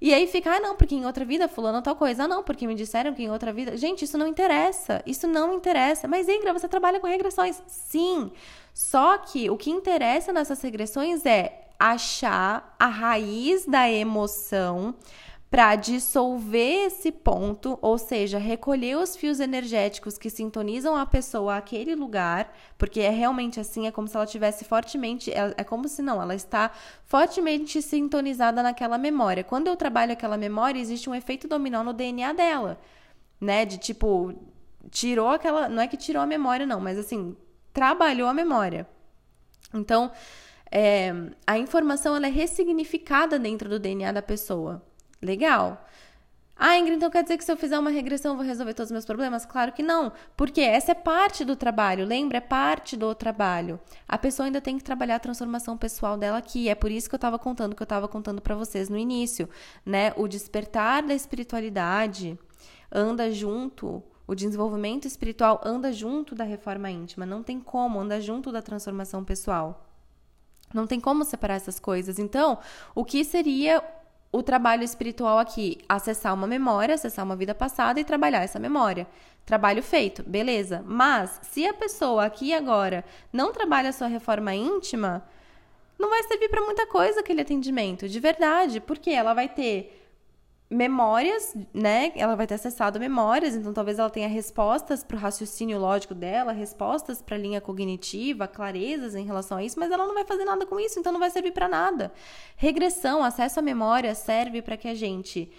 [0.02, 2.24] E aí fica, ah, não, porque em outra vida fulano tal coisa.
[2.24, 3.76] Ah, não, porque me disseram que em outra vida.
[3.76, 5.04] Gente, isso não interessa.
[5.06, 6.08] Isso não interessa.
[6.08, 7.62] Mas, Ingra, você trabalha com regressões.
[7.68, 8.32] Sim.
[8.74, 14.96] Só que o que interessa nessas regressões é achar a raiz da emoção
[15.50, 21.96] para dissolver esse ponto, ou seja, recolher os fios energéticos que sintonizam a pessoa àquele
[21.96, 26.04] lugar, porque é realmente assim, é como se ela tivesse fortemente, é, é como se
[26.04, 26.72] não, ela está
[27.04, 29.44] fortemente sintonizada naquela memória.
[29.44, 32.80] Quando eu trabalho aquela memória, existe um efeito dominó no DNA dela,
[33.42, 33.66] né?
[33.66, 34.36] De tipo,
[34.92, 37.36] tirou aquela, não é que tirou a memória não, mas assim,
[37.74, 38.88] trabalhou a memória.
[39.74, 40.12] Então,
[40.72, 41.12] é,
[41.48, 44.84] a informação ela é ressignificada dentro do DNA da pessoa.
[45.22, 45.86] Legal.
[46.62, 48.90] Ah, Ingrid, então quer dizer que se eu fizer uma regressão eu vou resolver todos
[48.90, 49.46] os meus problemas?
[49.46, 52.40] Claro que não, porque essa é parte do trabalho, lembra?
[52.40, 53.80] É parte do trabalho.
[54.06, 56.68] A pessoa ainda tem que trabalhar a transformação pessoal dela aqui.
[56.68, 59.48] É por isso que eu estava contando, que eu estava contando para vocês no início,
[59.86, 60.12] né?
[60.18, 62.38] O despertar da espiritualidade
[62.92, 67.26] anda junto, o desenvolvimento espiritual anda junto da reforma íntima.
[67.26, 69.86] Não tem como, anda junto da transformação pessoal.
[70.74, 72.20] Não tem como separar essas coisas.
[72.20, 72.60] Então,
[72.94, 73.82] o que seria
[74.32, 79.08] o trabalho espiritual aqui, acessar uma memória, acessar uma vida passada e trabalhar essa memória.
[79.46, 80.84] Trabalho feito, beleza.
[80.86, 85.24] Mas se a pessoa aqui agora não trabalha a sua reforma íntima,
[85.98, 89.99] não vai servir para muita coisa aquele atendimento, de verdade, porque ela vai ter
[90.70, 92.12] memórias, né?
[92.16, 96.52] Ela vai ter acessado memórias, então talvez ela tenha respostas para o raciocínio lógico dela,
[96.52, 100.46] respostas para a linha cognitiva, clarezas em relação a isso, mas ela não vai fazer
[100.46, 102.12] nada com isso, então não vai servir para nada.
[102.56, 105.52] Regressão, acesso à memória serve para que a gente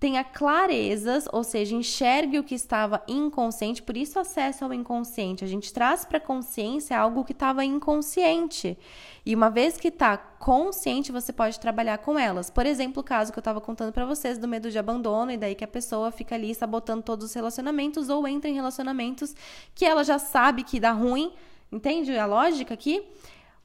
[0.00, 5.44] tenha clarezas, ou seja, enxergue o que estava inconsciente, por isso acesso ao inconsciente.
[5.44, 8.78] A gente traz para a consciência algo que estava inconsciente.
[9.26, 12.48] E uma vez que está consciente, você pode trabalhar com elas.
[12.48, 15.36] Por exemplo, o caso que eu estava contando para vocês do medo de abandono, e
[15.36, 19.36] daí que a pessoa fica ali sabotando todos os relacionamentos ou entra em relacionamentos
[19.74, 21.30] que ela já sabe que dá ruim.
[21.70, 23.04] Entende a lógica aqui?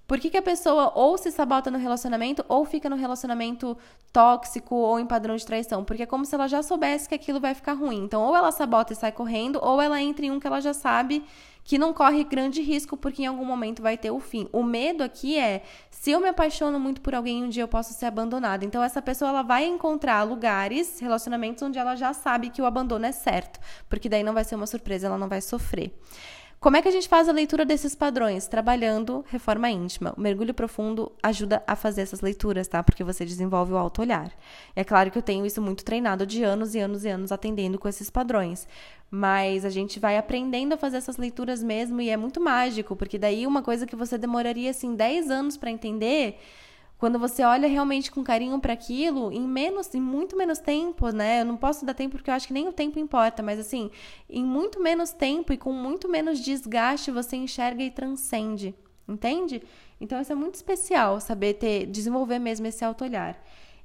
[0.08, 3.76] Por que, que, a pessoa ou se sabota no relacionamento ou fica no relacionamento
[4.14, 5.84] tóxico ou em padrão de traição?
[5.84, 8.04] Porque é como se ela já soubesse que aquilo vai ficar ruim.
[8.04, 10.74] Então, ou ela sabota e sai correndo, ou ela entra em um que ela já
[10.74, 11.26] sabe
[11.66, 14.48] que não corre grande risco porque em algum momento vai ter o fim.
[14.54, 17.92] O medo aqui é se eu me apaixono muito por alguém, um dia eu posso
[17.92, 18.64] ser abandonada.
[18.64, 23.08] Então essa pessoa ela vai encontrar lugares, relacionamentos onde ela já sabe que o abandono
[23.08, 25.92] é certo, porque daí não vai ser uma surpresa, ela não vai sofrer.
[26.66, 28.48] Como é que a gente faz a leitura desses padrões?
[28.48, 30.16] Trabalhando reforma íntima.
[30.18, 32.82] O mergulho profundo ajuda a fazer essas leituras, tá?
[32.82, 34.32] Porque você desenvolve o auto-olhar.
[34.76, 37.78] É claro que eu tenho isso muito treinado de anos e anos e anos atendendo
[37.78, 38.68] com esses padrões.
[39.12, 43.20] Mas a gente vai aprendendo a fazer essas leituras mesmo e é muito mágico, porque
[43.20, 46.40] daí uma coisa que você demoraria assim 10 anos para entender,
[46.98, 51.42] quando você olha realmente com carinho para aquilo, em menos, em muito menos tempo, né?
[51.42, 53.92] Eu não posso dar tempo porque eu acho que nem o tempo importa, mas assim,
[54.30, 58.74] em muito menos tempo e com muito menos desgaste, você enxerga e transcende,
[59.08, 59.62] entende?
[60.00, 63.38] Então isso é muito especial, saber ter, desenvolver mesmo esse auto-olhar.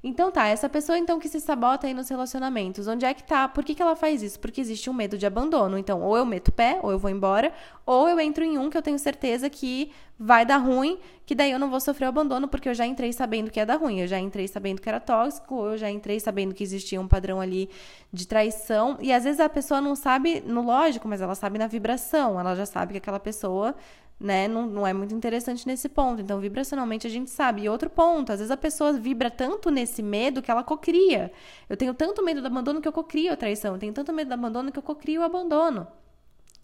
[0.03, 3.47] Então tá, essa pessoa então que se sabota aí nos relacionamentos, onde é que tá?
[3.47, 4.39] Por que, que ela faz isso?
[4.39, 5.77] Porque existe um medo de abandono.
[5.77, 7.53] Então, ou eu meto pé, ou eu vou embora,
[7.85, 9.91] ou eu entro em um que eu tenho certeza que
[10.23, 13.11] vai dar ruim, que daí eu não vou sofrer o abandono, porque eu já entrei
[13.11, 16.19] sabendo que ia dar ruim, eu já entrei sabendo que era tóxico, eu já entrei
[16.19, 17.67] sabendo que existia um padrão ali
[18.13, 18.99] de traição.
[19.01, 22.53] E às vezes a pessoa não sabe no lógico, mas ela sabe na vibração, ela
[22.53, 23.75] já sabe que aquela pessoa
[24.19, 24.47] né?
[24.47, 26.21] Não, não é muito interessante nesse ponto.
[26.21, 27.63] Então, vibracionalmente a gente sabe.
[27.63, 31.31] E outro ponto, às vezes a pessoa vibra tanto nesse medo que ela cocria.
[31.67, 33.73] Eu tenho tanto medo do abandono que eu cocrio a traição.
[33.73, 35.87] Eu tenho tanto medo do abandono que eu cocrio o abandono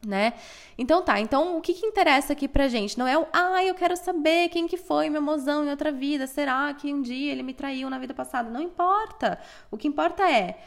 [0.06, 0.34] né?
[0.78, 2.98] Então tá, então o que que interessa aqui pra gente?
[2.98, 6.28] Não é o, ah, eu quero saber quem que foi meu mozão em outra vida,
[6.28, 8.50] será que um dia ele me traiu na vida passada?
[8.50, 9.40] Não importa.
[9.72, 10.58] O que importa é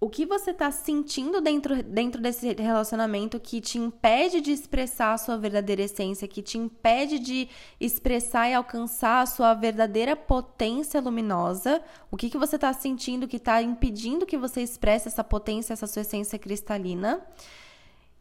[0.00, 5.18] o que você tá sentindo dentro, dentro desse relacionamento que te impede de expressar a
[5.18, 7.48] sua verdadeira essência, que te impede de
[7.80, 13.40] expressar e alcançar a sua verdadeira potência luminosa, o que, que você tá sentindo que
[13.40, 17.20] tá impedindo que você expresse essa potência, essa sua essência cristalina.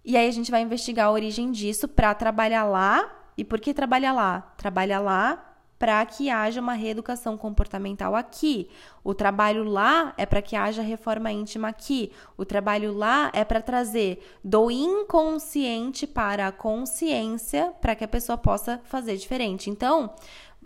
[0.07, 3.13] E aí a gente vai investigar a origem disso para trabalhar lá.
[3.37, 4.39] E por que trabalhar lá?
[4.55, 5.43] Trabalha lá
[5.77, 8.69] para que haja uma reeducação comportamental aqui.
[9.03, 12.09] O trabalho lá é para que haja reforma íntima aqui.
[12.37, 18.37] O trabalho lá é para trazer do inconsciente para a consciência para que a pessoa
[18.37, 19.69] possa fazer diferente.
[19.69, 20.15] Então,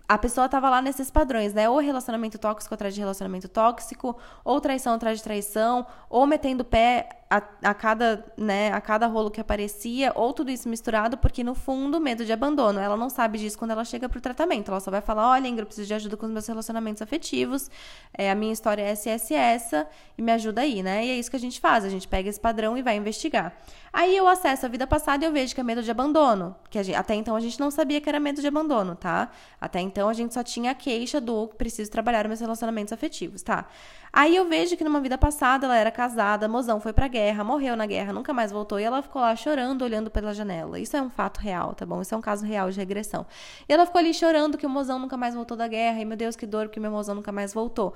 [0.08, 1.68] a pessoa estava lá nesses padrões, né?
[1.68, 7.21] Ou relacionamento tóxico atrás de relacionamento tóxico, ou traição atrás de traição, ou metendo pé
[7.32, 11.54] a, a, cada, né, a cada rolo que aparecia, ou tudo isso misturado, porque no
[11.54, 12.78] fundo, medo de abandono.
[12.78, 14.70] Ela não sabe disso quando ela chega pro tratamento.
[14.70, 17.70] Ela só vai falar: olha, Ingrid, eu preciso de ajuda com os meus relacionamentos afetivos,
[18.12, 21.06] é, a minha história é essa, essa, essa, e me ajuda aí, né?
[21.06, 23.56] E é isso que a gente faz, a gente pega esse padrão e vai investigar.
[23.90, 26.82] Aí eu acesso a vida passada e eu vejo que é medo de abandono, que
[26.82, 29.30] gente, até então a gente não sabia que era medo de abandono, tá?
[29.60, 33.66] Até então a gente só tinha a queixa do preciso trabalhar meus relacionamentos afetivos, tá?
[34.14, 37.74] Aí eu vejo que numa vida passada ela era casada, mozão foi pra guerra, morreu
[37.74, 40.78] na guerra, nunca mais voltou e ela ficou lá chorando, olhando pela janela.
[40.78, 42.02] Isso é um fato real, tá bom?
[42.02, 43.26] Isso é um caso real de regressão.
[43.66, 46.16] E ela ficou ali chorando que o mozão nunca mais voltou da guerra e meu
[46.16, 47.94] Deus, que dor que meu mozão nunca mais voltou.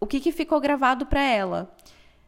[0.00, 1.72] O que que ficou gravado para ela?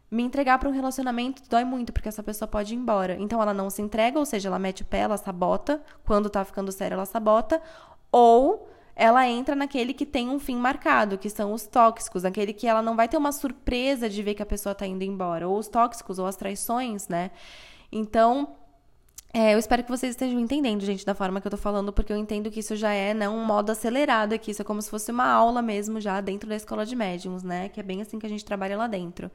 [0.08, 3.16] Me entregar para um relacionamento dói muito, porque essa pessoa pode ir embora.
[3.18, 5.82] Então ela não se entrega, ou seja, ela mete o pé, ela sabota.
[6.06, 7.60] Quando tá ficando sério, ela sabota.
[8.12, 12.66] Ou ela entra naquele que tem um fim marcado, que são os tóxicos, naquele que
[12.66, 15.58] ela não vai ter uma surpresa de ver que a pessoa está indo embora, ou
[15.58, 17.30] os tóxicos, ou as traições, né?
[17.90, 18.54] Então,
[19.32, 22.12] é, eu espero que vocês estejam entendendo, gente, da forma que eu tô falando, porque
[22.12, 24.88] eu entendo que isso já é né, um modo acelerado aqui, isso é como se
[24.88, 27.68] fosse uma aula mesmo já dentro da escola de médiums, né?
[27.68, 29.28] Que é bem assim que a gente trabalha lá dentro.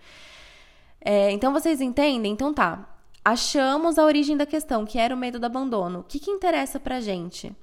[1.02, 2.32] É, então, vocês entendem?
[2.32, 2.96] Então tá.
[3.26, 6.00] Achamos a origem da questão, que era o medo do abandono.
[6.00, 7.54] O que, que interessa pra gente?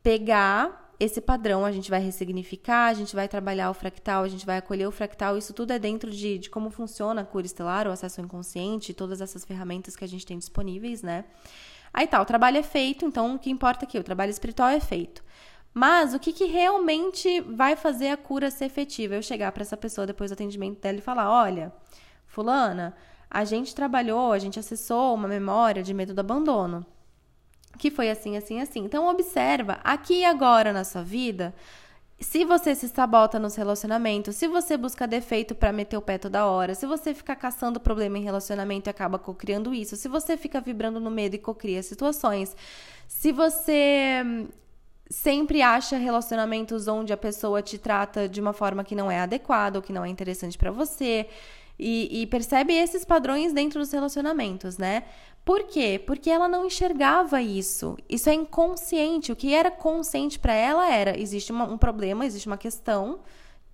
[0.00, 4.46] Pegar esse padrão a gente vai ressignificar, a gente vai trabalhar o fractal, a gente
[4.46, 5.36] vai acolher o fractal.
[5.36, 8.94] Isso tudo é dentro de, de como funciona a cura estelar, o acesso ao inconsciente,
[8.94, 11.24] todas essas ferramentas que a gente tem disponíveis, né?
[11.92, 13.98] Aí tá, o trabalho é feito, então o que importa aqui?
[13.98, 15.22] O trabalho espiritual é feito.
[15.72, 19.14] Mas o que, que realmente vai fazer a cura ser efetiva?
[19.14, 21.72] Eu chegar para essa pessoa depois do atendimento dela e falar: olha,
[22.26, 22.94] Fulana,
[23.28, 26.86] a gente trabalhou, a gente acessou uma memória de medo do abandono
[27.78, 28.84] que foi assim, assim, assim.
[28.84, 31.54] Então observa aqui e agora na sua vida,
[32.20, 36.46] se você se sabota nos relacionamentos, se você busca defeito para meter o pé toda
[36.46, 40.60] hora, se você fica caçando problema em relacionamento e acaba cocriando isso, se você fica
[40.60, 42.56] vibrando no medo e cocria situações,
[43.06, 44.48] se você hum,
[45.10, 49.78] sempre acha relacionamentos onde a pessoa te trata de uma forma que não é adequada
[49.78, 51.28] ou que não é interessante para você,
[51.78, 55.02] e, e, percebe esses padrões dentro dos relacionamentos, né?
[55.44, 56.02] Por quê?
[56.04, 57.96] Porque ela não enxergava isso.
[58.08, 59.30] Isso é inconsciente.
[59.30, 63.20] O que era consciente para ela era: existe uma, um problema, existe uma questão.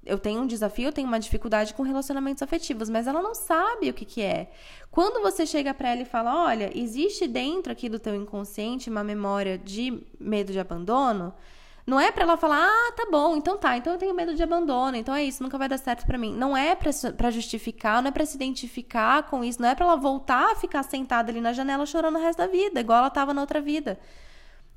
[0.05, 3.91] Eu tenho um desafio, eu tenho uma dificuldade com relacionamentos afetivos, mas ela não sabe
[3.91, 4.51] o que, que é.
[4.91, 9.05] Quando você chega para ela e fala: olha, existe dentro aqui do teu inconsciente uma
[9.05, 11.33] memória de medo de abandono,
[11.91, 14.41] não é para ela falar, ah, tá bom, então tá, então eu tenho medo de
[14.41, 16.33] abandono, então é isso, nunca vai dar certo para mim.
[16.33, 19.97] Não é para justificar, não é para se identificar com isso, não é para ela
[19.97, 23.35] voltar a ficar sentada ali na janela chorando o resto da vida, igual ela tava
[23.35, 23.99] na outra vida.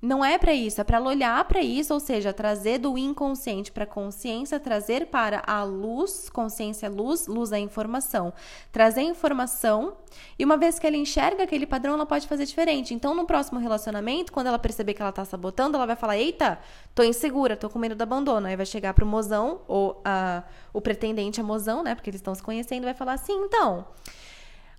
[0.04, 3.86] Não é para isso, é para olhar para isso, ou seja, trazer do inconsciente para
[3.86, 8.34] consciência, trazer para a luz, consciência luz, luz é informação.
[8.70, 9.96] Trazer informação
[10.38, 12.94] e uma vez que ela enxerga aquele padrão, ela pode fazer diferente.
[12.94, 16.60] Então, no próximo relacionamento, quando ela perceber que ela tá sabotando, ela vai falar: "Eita,
[16.94, 18.46] tô insegura, tô com medo do abandono".
[18.46, 22.36] Aí vai chegar pro mozão ou a, o pretendente a mozão, né, porque eles estão
[22.36, 23.88] se conhecendo, vai falar assim: "Então,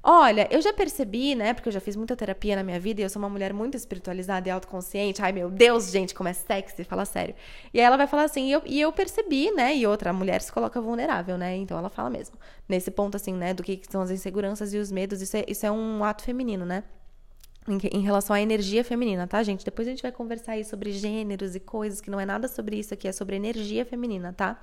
[0.07, 1.55] Olha, eu já percebi, né?
[1.55, 3.75] Porque eu já fiz muita terapia na minha vida e eu sou uma mulher muito
[3.75, 5.23] espiritualizada e autoconsciente.
[5.23, 7.35] Ai, meu Deus, gente, como é sexy, fala sério.
[7.73, 9.75] E aí ela vai falar assim, e eu, e eu percebi, né?
[9.75, 11.57] E outra, a mulher se coloca vulnerável, né?
[11.57, 12.37] Então ela fala mesmo.
[12.69, 13.55] Nesse ponto, assim, né?
[13.55, 16.67] Do que são as inseguranças e os medos, isso é, isso é um ato feminino,
[16.67, 16.85] né?
[17.67, 19.65] Em, em relação à energia feminina, tá, gente?
[19.65, 22.79] Depois a gente vai conversar aí sobre gêneros e coisas, que não é nada sobre
[22.79, 24.61] isso aqui, é sobre energia feminina, tá?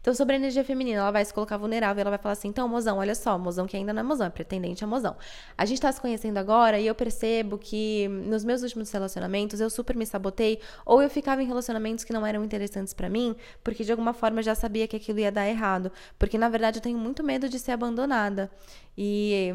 [0.00, 2.68] Então, sobre a energia feminina, ela vai se colocar vulnerável, ela vai falar assim: então,
[2.68, 5.16] mozão, olha só, mozão que ainda não é mozão, é pretendente a mozão.
[5.56, 9.70] A gente tá se conhecendo agora e eu percebo que nos meus últimos relacionamentos eu
[9.70, 13.84] super me sabotei, ou eu ficava em relacionamentos que não eram interessantes para mim, porque
[13.84, 15.90] de alguma forma eu já sabia que aquilo ia dar errado.
[16.18, 18.50] Porque na verdade eu tenho muito medo de ser abandonada.
[18.96, 19.54] E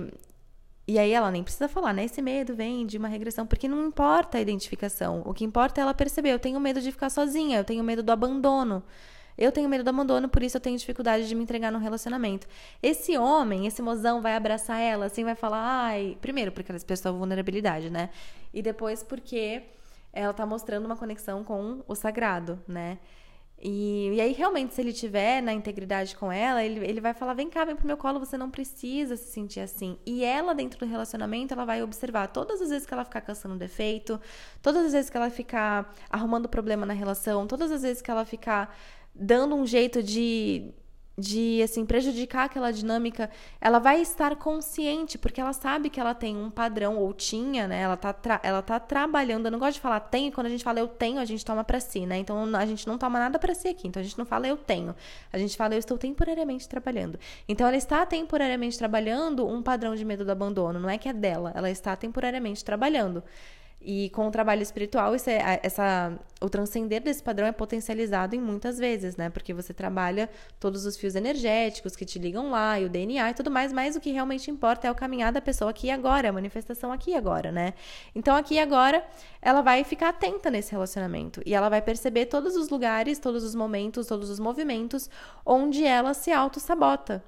[0.86, 2.04] e aí ela nem precisa falar, né?
[2.04, 5.22] Esse medo vem de uma regressão, porque não importa a identificação.
[5.26, 8.04] O que importa é ela perceber, eu tenho medo de ficar sozinha, eu tenho medo
[8.04, 8.84] do abandono.
[9.38, 12.48] Eu tenho medo do abandono, por isso eu tenho dificuldade de me entregar num relacionamento.
[12.82, 17.14] Esse homem, esse mozão vai abraçar ela, assim, vai falar, ai, primeiro porque ela expressou
[17.14, 18.10] vulnerabilidade, né?
[18.54, 19.64] E depois porque
[20.12, 23.00] ela tá mostrando uma conexão com o sagrado, né?
[23.66, 27.34] E, e, aí, realmente, se ele tiver na integridade com ela, ele, ele vai falar:
[27.34, 29.98] vem cá, vem pro meu colo, você não precisa se sentir assim.
[30.06, 33.56] E ela, dentro do relacionamento, ela vai observar todas as vezes que ela ficar caçando
[33.56, 34.20] defeito,
[34.62, 38.26] todas as vezes que ela ficar arrumando problema na relação, todas as vezes que ela
[38.26, 38.76] ficar
[39.14, 40.74] dando um jeito de
[41.18, 43.30] de assim prejudicar aquela dinâmica,
[43.62, 47.82] ela vai estar consciente, porque ela sabe que ela tem um padrão ou tinha, né?
[47.82, 49.46] Ela tá ela tá trabalhando.
[49.46, 51.64] Eu não gosto de falar tem, quando a gente fala eu tenho, a gente toma
[51.64, 52.18] para si, né?
[52.18, 53.88] Então a gente não toma nada para si aqui.
[53.88, 54.96] Então a gente não fala eu tenho.
[55.32, 57.20] A gente fala eu estou temporariamente trabalhando.
[57.48, 61.14] Então ela está temporariamente trabalhando um padrão de medo do abandono, não é que é
[61.14, 63.24] dela, ela está temporariamente trabalhando.
[63.86, 68.78] E com o trabalho espiritual, é, essa, o transcender desse padrão é potencializado em muitas
[68.78, 69.30] vezes, né?
[69.30, 73.34] Porque você trabalha todos os fios energéticos que te ligam lá, e o DNA e
[73.34, 76.30] tudo mais, mas o que realmente importa é o caminhar da pessoa aqui e agora,
[76.30, 77.74] a manifestação aqui e agora, né?
[78.16, 79.06] Então, aqui e agora,
[79.42, 83.54] ela vai ficar atenta nesse relacionamento e ela vai perceber todos os lugares, todos os
[83.54, 85.10] momentos, todos os movimentos
[85.46, 87.22] onde ela se auto-sabota.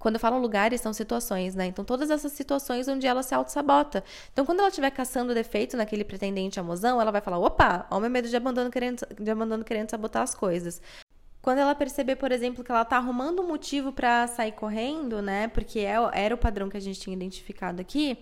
[0.00, 1.66] Quando eu falo lugares, são situações, né?
[1.66, 4.02] Então, todas essas situações onde ela se auto-sabota.
[4.32, 8.00] Então, quando ela estiver caçando defeito naquele pretendente amozão, ela vai falar: opa, olha o
[8.00, 10.80] meu medo de abandono querendo, de abandono querendo sabotar as coisas.
[11.42, 15.48] Quando ela perceber, por exemplo, que ela tá arrumando um motivo para sair correndo, né?
[15.48, 18.18] Porque é, era o padrão que a gente tinha identificado aqui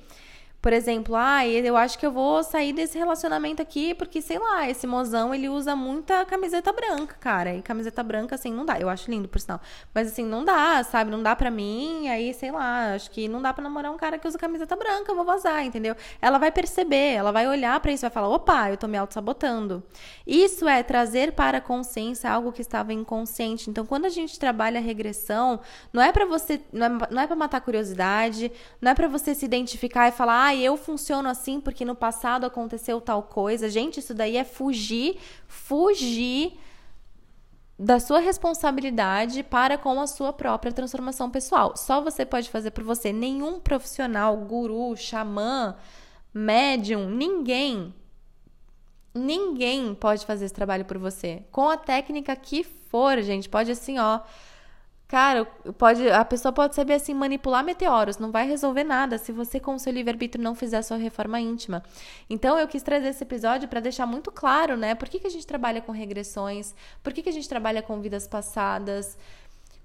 [0.60, 4.68] por exemplo, ah, eu acho que eu vou sair desse relacionamento aqui porque, sei lá,
[4.68, 7.54] esse mozão ele usa muita camiseta branca, cara.
[7.54, 8.78] E camiseta branca, assim, não dá.
[8.78, 9.60] Eu acho lindo, por sinal.
[9.94, 11.12] Mas, assim, não dá, sabe?
[11.12, 12.08] Não dá pra mim.
[12.08, 15.12] Aí, sei lá, acho que não dá pra namorar um cara que usa camiseta branca,
[15.12, 15.94] eu vou vazar, entendeu?
[16.20, 18.98] Ela vai perceber, ela vai olhar para isso e vai falar: opa, eu tô me
[18.98, 19.82] auto-sabotando.
[20.26, 23.70] Isso é trazer para a consciência algo que estava inconsciente.
[23.70, 25.60] Então, quando a gente trabalha a regressão,
[25.92, 28.50] não é para você, não é, não é pra matar curiosidade,
[28.80, 32.44] não é para você se identificar e falar, ah, eu funciono assim porque no passado
[32.44, 33.68] aconteceu tal coisa.
[33.68, 36.58] Gente, isso daí é fugir, fugir
[37.78, 41.76] da sua responsabilidade para com a sua própria transformação pessoal.
[41.76, 43.12] Só você pode fazer por você.
[43.12, 45.76] Nenhum profissional, guru, xamã,
[46.34, 47.94] médium, ninguém
[49.14, 51.42] ninguém pode fazer esse trabalho por você.
[51.50, 54.20] Com a técnica que for, gente, pode assim, ó,
[55.08, 55.46] Cara,
[55.78, 59.74] pode, a pessoa pode saber assim manipular meteoros, não vai resolver nada se você com
[59.74, 61.82] o seu livre-arbítrio não fizer a sua reforma íntima.
[62.28, 64.94] Então eu quis trazer esse episódio para deixar muito claro, né?
[64.94, 66.74] Por que, que a gente trabalha com regressões?
[67.02, 69.16] Por que, que a gente trabalha com vidas passadas?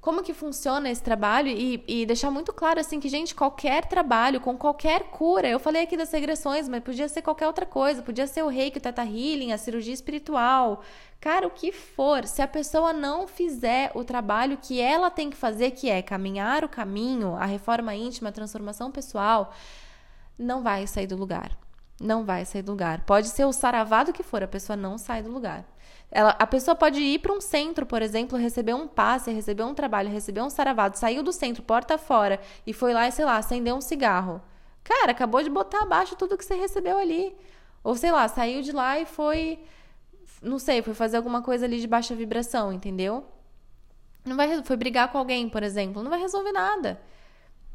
[0.04, 4.41] Como que funciona esse trabalho e, e, deixar muito claro assim que gente qualquer trabalho
[4.41, 8.28] com qualquer cura eu falei aqui das regressões mas podia ser qualquer outra coisa podia
[8.28, 10.82] ser o reiki o teta healing a cirurgia espiritual.
[11.22, 15.38] Cara o que for se a pessoa não fizer o trabalho que ela tem que
[15.38, 19.54] fazer que é caminhar o caminho a reforma íntima a transformação pessoal
[20.38, 21.51] não vai sair do lugar.
[22.01, 23.06] Não vai sair do lugar.
[23.06, 25.64] Pode ser o saravado que for a pessoa não sai do lugar
[26.14, 29.74] ela, a pessoa pode ir para um centro, por exemplo, receber um passe, receber um
[29.74, 33.76] trabalho, receber um saravado, saiu do centro, porta fora, e foi lá, sei lá, acendeu
[33.76, 34.39] um cigarro.
[34.84, 37.36] Cara, acabou de botar abaixo tudo que você recebeu ali.
[37.84, 39.59] Ou sei lá, saiu de lá e foi.
[40.41, 43.26] Não sei, foi fazer alguma coisa ali de baixa vibração, entendeu?
[44.24, 47.01] Não vai, foi brigar com alguém, por exemplo, não vai resolver nada.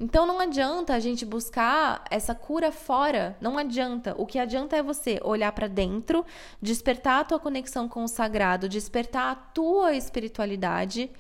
[0.01, 4.15] Então não adianta a gente buscar essa cura fora, não adianta.
[4.17, 6.25] O que adianta é você olhar para dentro,
[6.63, 11.11] despertar a tua conexão com o sagrado, despertar a tua espiritualidade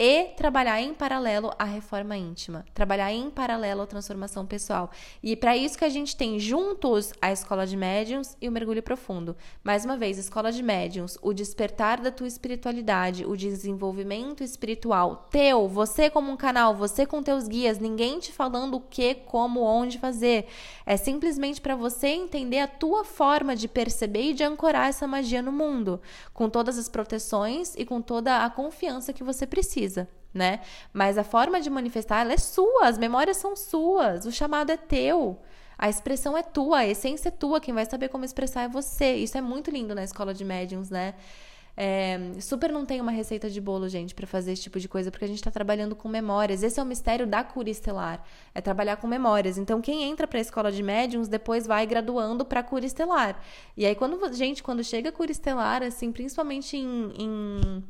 [0.00, 4.92] e trabalhar em paralelo a reforma íntima, trabalhar em paralelo a transformação pessoal.
[5.20, 8.80] E para isso que a gente tem juntos a escola de médiums e o mergulho
[8.80, 9.36] profundo.
[9.64, 15.66] Mais uma vez, escola de médiums, o despertar da tua espiritualidade, o desenvolvimento espiritual teu,
[15.66, 19.98] você como um canal, você com teus guias, ninguém te falando o que, como, onde
[19.98, 20.46] fazer.
[20.86, 25.42] É simplesmente para você entender a tua forma de perceber e de ancorar essa magia
[25.42, 26.00] no mundo,
[26.32, 30.60] com todas as proteções e com toda a confiança que você precisa precisa, né?
[30.92, 34.76] Mas a forma de manifestar ela é sua, as memórias são suas, o chamado é
[34.76, 35.38] teu.
[35.76, 39.14] A expressão é tua, a essência é tua, quem vai saber como expressar é você.
[39.14, 41.14] Isso é muito lindo na escola de médiums, né?
[41.80, 45.12] É, super não tem uma receita de bolo, gente, para fazer esse tipo de coisa,
[45.12, 46.64] porque a gente está trabalhando com memórias.
[46.64, 48.20] Esse é o mistério da cura estelar,
[48.52, 49.56] é trabalhar com memórias.
[49.56, 53.40] Então, quem entra para a escola de médiums depois vai graduando para cura estelar.
[53.76, 57.84] E aí, quando gente, quando chega a cura estelar, assim, principalmente em, em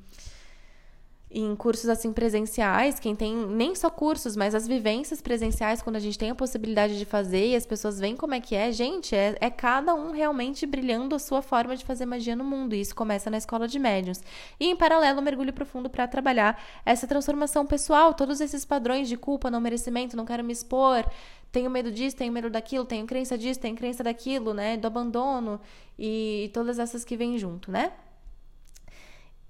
[1.31, 6.01] em cursos assim presenciais, quem tem nem só cursos, mas as vivências presenciais, quando a
[6.01, 9.14] gente tem a possibilidade de fazer e as pessoas veem como é que é, gente,
[9.14, 12.74] é, é cada um realmente brilhando a sua forma de fazer magia no mundo.
[12.74, 14.22] E isso começa na escola de médiuns.
[14.59, 19.51] E em paralelo, mergulho profundo para trabalhar essa transformação pessoal, todos esses padrões de culpa,
[19.51, 21.05] não merecimento, não quero me expor,
[21.53, 24.79] tenho medo disso, tenho medo daquilo, tenho crença disso, tenho crença daquilo, né?
[24.79, 25.61] Do abandono
[25.99, 27.93] e, e todas essas que vêm junto, né?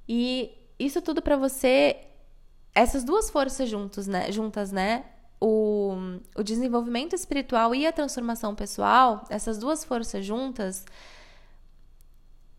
[0.08, 1.96] E isso tudo para você,
[2.74, 5.04] essas duas forças juntos, né, juntas, né?
[5.40, 5.94] O,
[6.36, 10.84] o desenvolvimento espiritual e a transformação pessoal, essas duas forças juntas,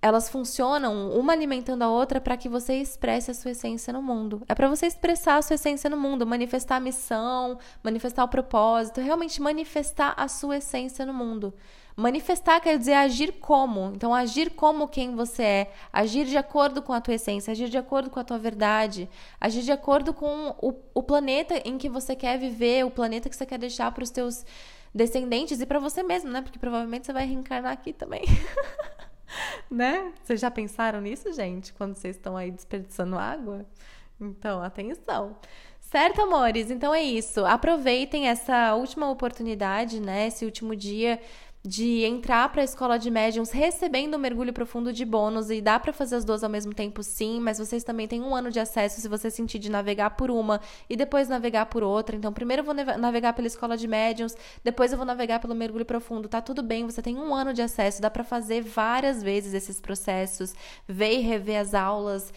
[0.02, 4.42] elas funcionam uma alimentando a outra para que você expresse a sua essência no mundo.
[4.48, 9.02] É para você expressar a sua essência no mundo, manifestar a missão, manifestar o propósito,
[9.02, 11.54] realmente manifestar a sua essência no mundo.
[12.00, 13.92] Manifestar quer dizer agir como.
[13.94, 17.78] Então, agir como quem você é, agir de acordo com a tua essência, agir de
[17.78, 22.16] acordo com a tua verdade, agir de acordo com o, o planeta em que você
[22.16, 24.46] quer viver, o planeta que você quer deixar para os teus
[24.94, 26.42] descendentes e para você mesmo, né?
[26.42, 28.24] Porque provavelmente você vai reencarnar aqui também.
[29.70, 30.14] né?
[30.24, 31.74] Vocês já pensaram nisso, gente?
[31.74, 33.66] Quando vocês estão aí desperdiçando água?
[34.20, 35.36] Então, atenção.
[35.80, 36.70] Certo, amores?
[36.70, 37.44] Então é isso.
[37.46, 40.28] Aproveitem essa última oportunidade, né?
[40.28, 41.20] Esse último dia
[41.64, 45.78] de entrar para a escola de médiums recebendo um mergulho profundo de bônus e dá
[45.78, 48.60] para fazer as duas ao mesmo tempo, sim, mas vocês também têm um ano de
[48.60, 52.16] acesso se você sentir de navegar por uma e depois navegar por outra.
[52.16, 55.86] Então, primeiro eu vou navegar pela escola de médiums, depois eu vou navegar pelo mergulho
[55.86, 56.30] profundo.
[56.30, 59.82] Tá tudo bem, você tem um ano de acesso, dá para fazer várias vezes esses
[59.82, 60.54] processos,
[60.88, 62.32] ver e rever as aulas,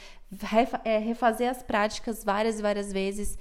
[0.84, 3.38] é, refazer as práticas várias e várias vezes.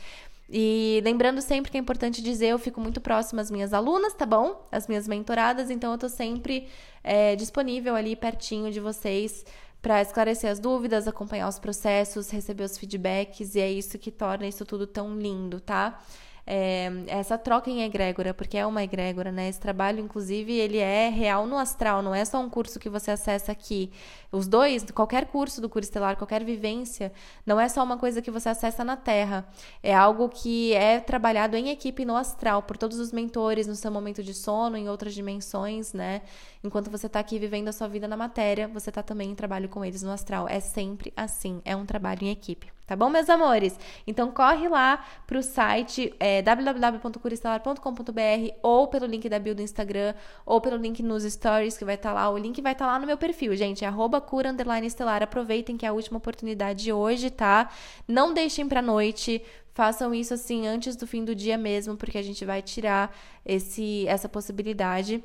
[0.53, 4.25] E lembrando sempre que é importante dizer, eu fico muito próxima às minhas alunas, tá
[4.25, 4.67] bom?
[4.69, 6.67] As minhas mentoradas, então eu tô sempre
[7.01, 9.45] é, disponível ali pertinho de vocês
[9.81, 14.45] para esclarecer as dúvidas, acompanhar os processos, receber os feedbacks, e é isso que torna
[14.45, 16.03] isso tudo tão lindo, tá?
[16.45, 19.49] É, essa troca em egrégora, porque é uma egrégora, né?
[19.49, 23.11] Esse trabalho, inclusive, ele é real no astral, não é só um curso que você
[23.11, 23.91] acessa aqui.
[24.31, 27.11] Os dois, qualquer curso do curso estelar, qualquer vivência,
[27.45, 29.45] não é só uma coisa que você acessa na Terra.
[29.83, 33.91] É algo que é trabalhado em equipe no astral, por todos os mentores, no seu
[33.91, 36.21] momento de sono, em outras dimensões, né?
[36.64, 39.68] Enquanto você está aqui vivendo a sua vida na matéria, você está também em trabalho
[39.68, 40.47] com eles no astral.
[40.47, 42.72] É sempre assim, é um trabalho em equipe.
[42.86, 43.80] Tá bom, meus amores?
[44.05, 50.14] Então corre lá pro site é, www.curistelar.com.br ou pelo link da bio do Instagram
[50.45, 52.30] ou pelo link nos stories que vai estar tá lá.
[52.30, 53.84] O link vai estar tá lá no meu perfil, gente.
[53.84, 55.24] Arroba cura estelar.
[55.24, 57.72] Aproveitem que é a última oportunidade de hoje, tá?
[58.07, 59.41] Não deixem pra noite.
[59.74, 64.05] Façam isso assim antes do fim do dia mesmo, porque a gente vai tirar esse,
[64.05, 65.24] essa possibilidade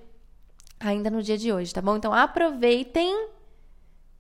[0.79, 1.97] ainda no dia de hoje, tá bom?
[1.97, 3.31] Então aproveitem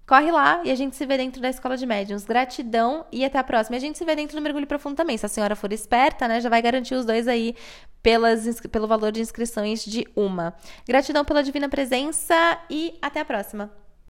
[0.07, 2.24] Corre lá e a gente se vê dentro da escola de médiums.
[2.24, 3.74] Gratidão e até a próxima.
[3.74, 5.18] E a gente se vê dentro do mergulho profundo também.
[5.18, 7.57] Se a senhora for esperta, né, já vai garantir os dois aí
[8.04, 10.54] pelas, pelo valor de inscrições de uma.
[10.86, 12.36] Gratidão pela divina presença
[12.70, 13.68] e até a próxima.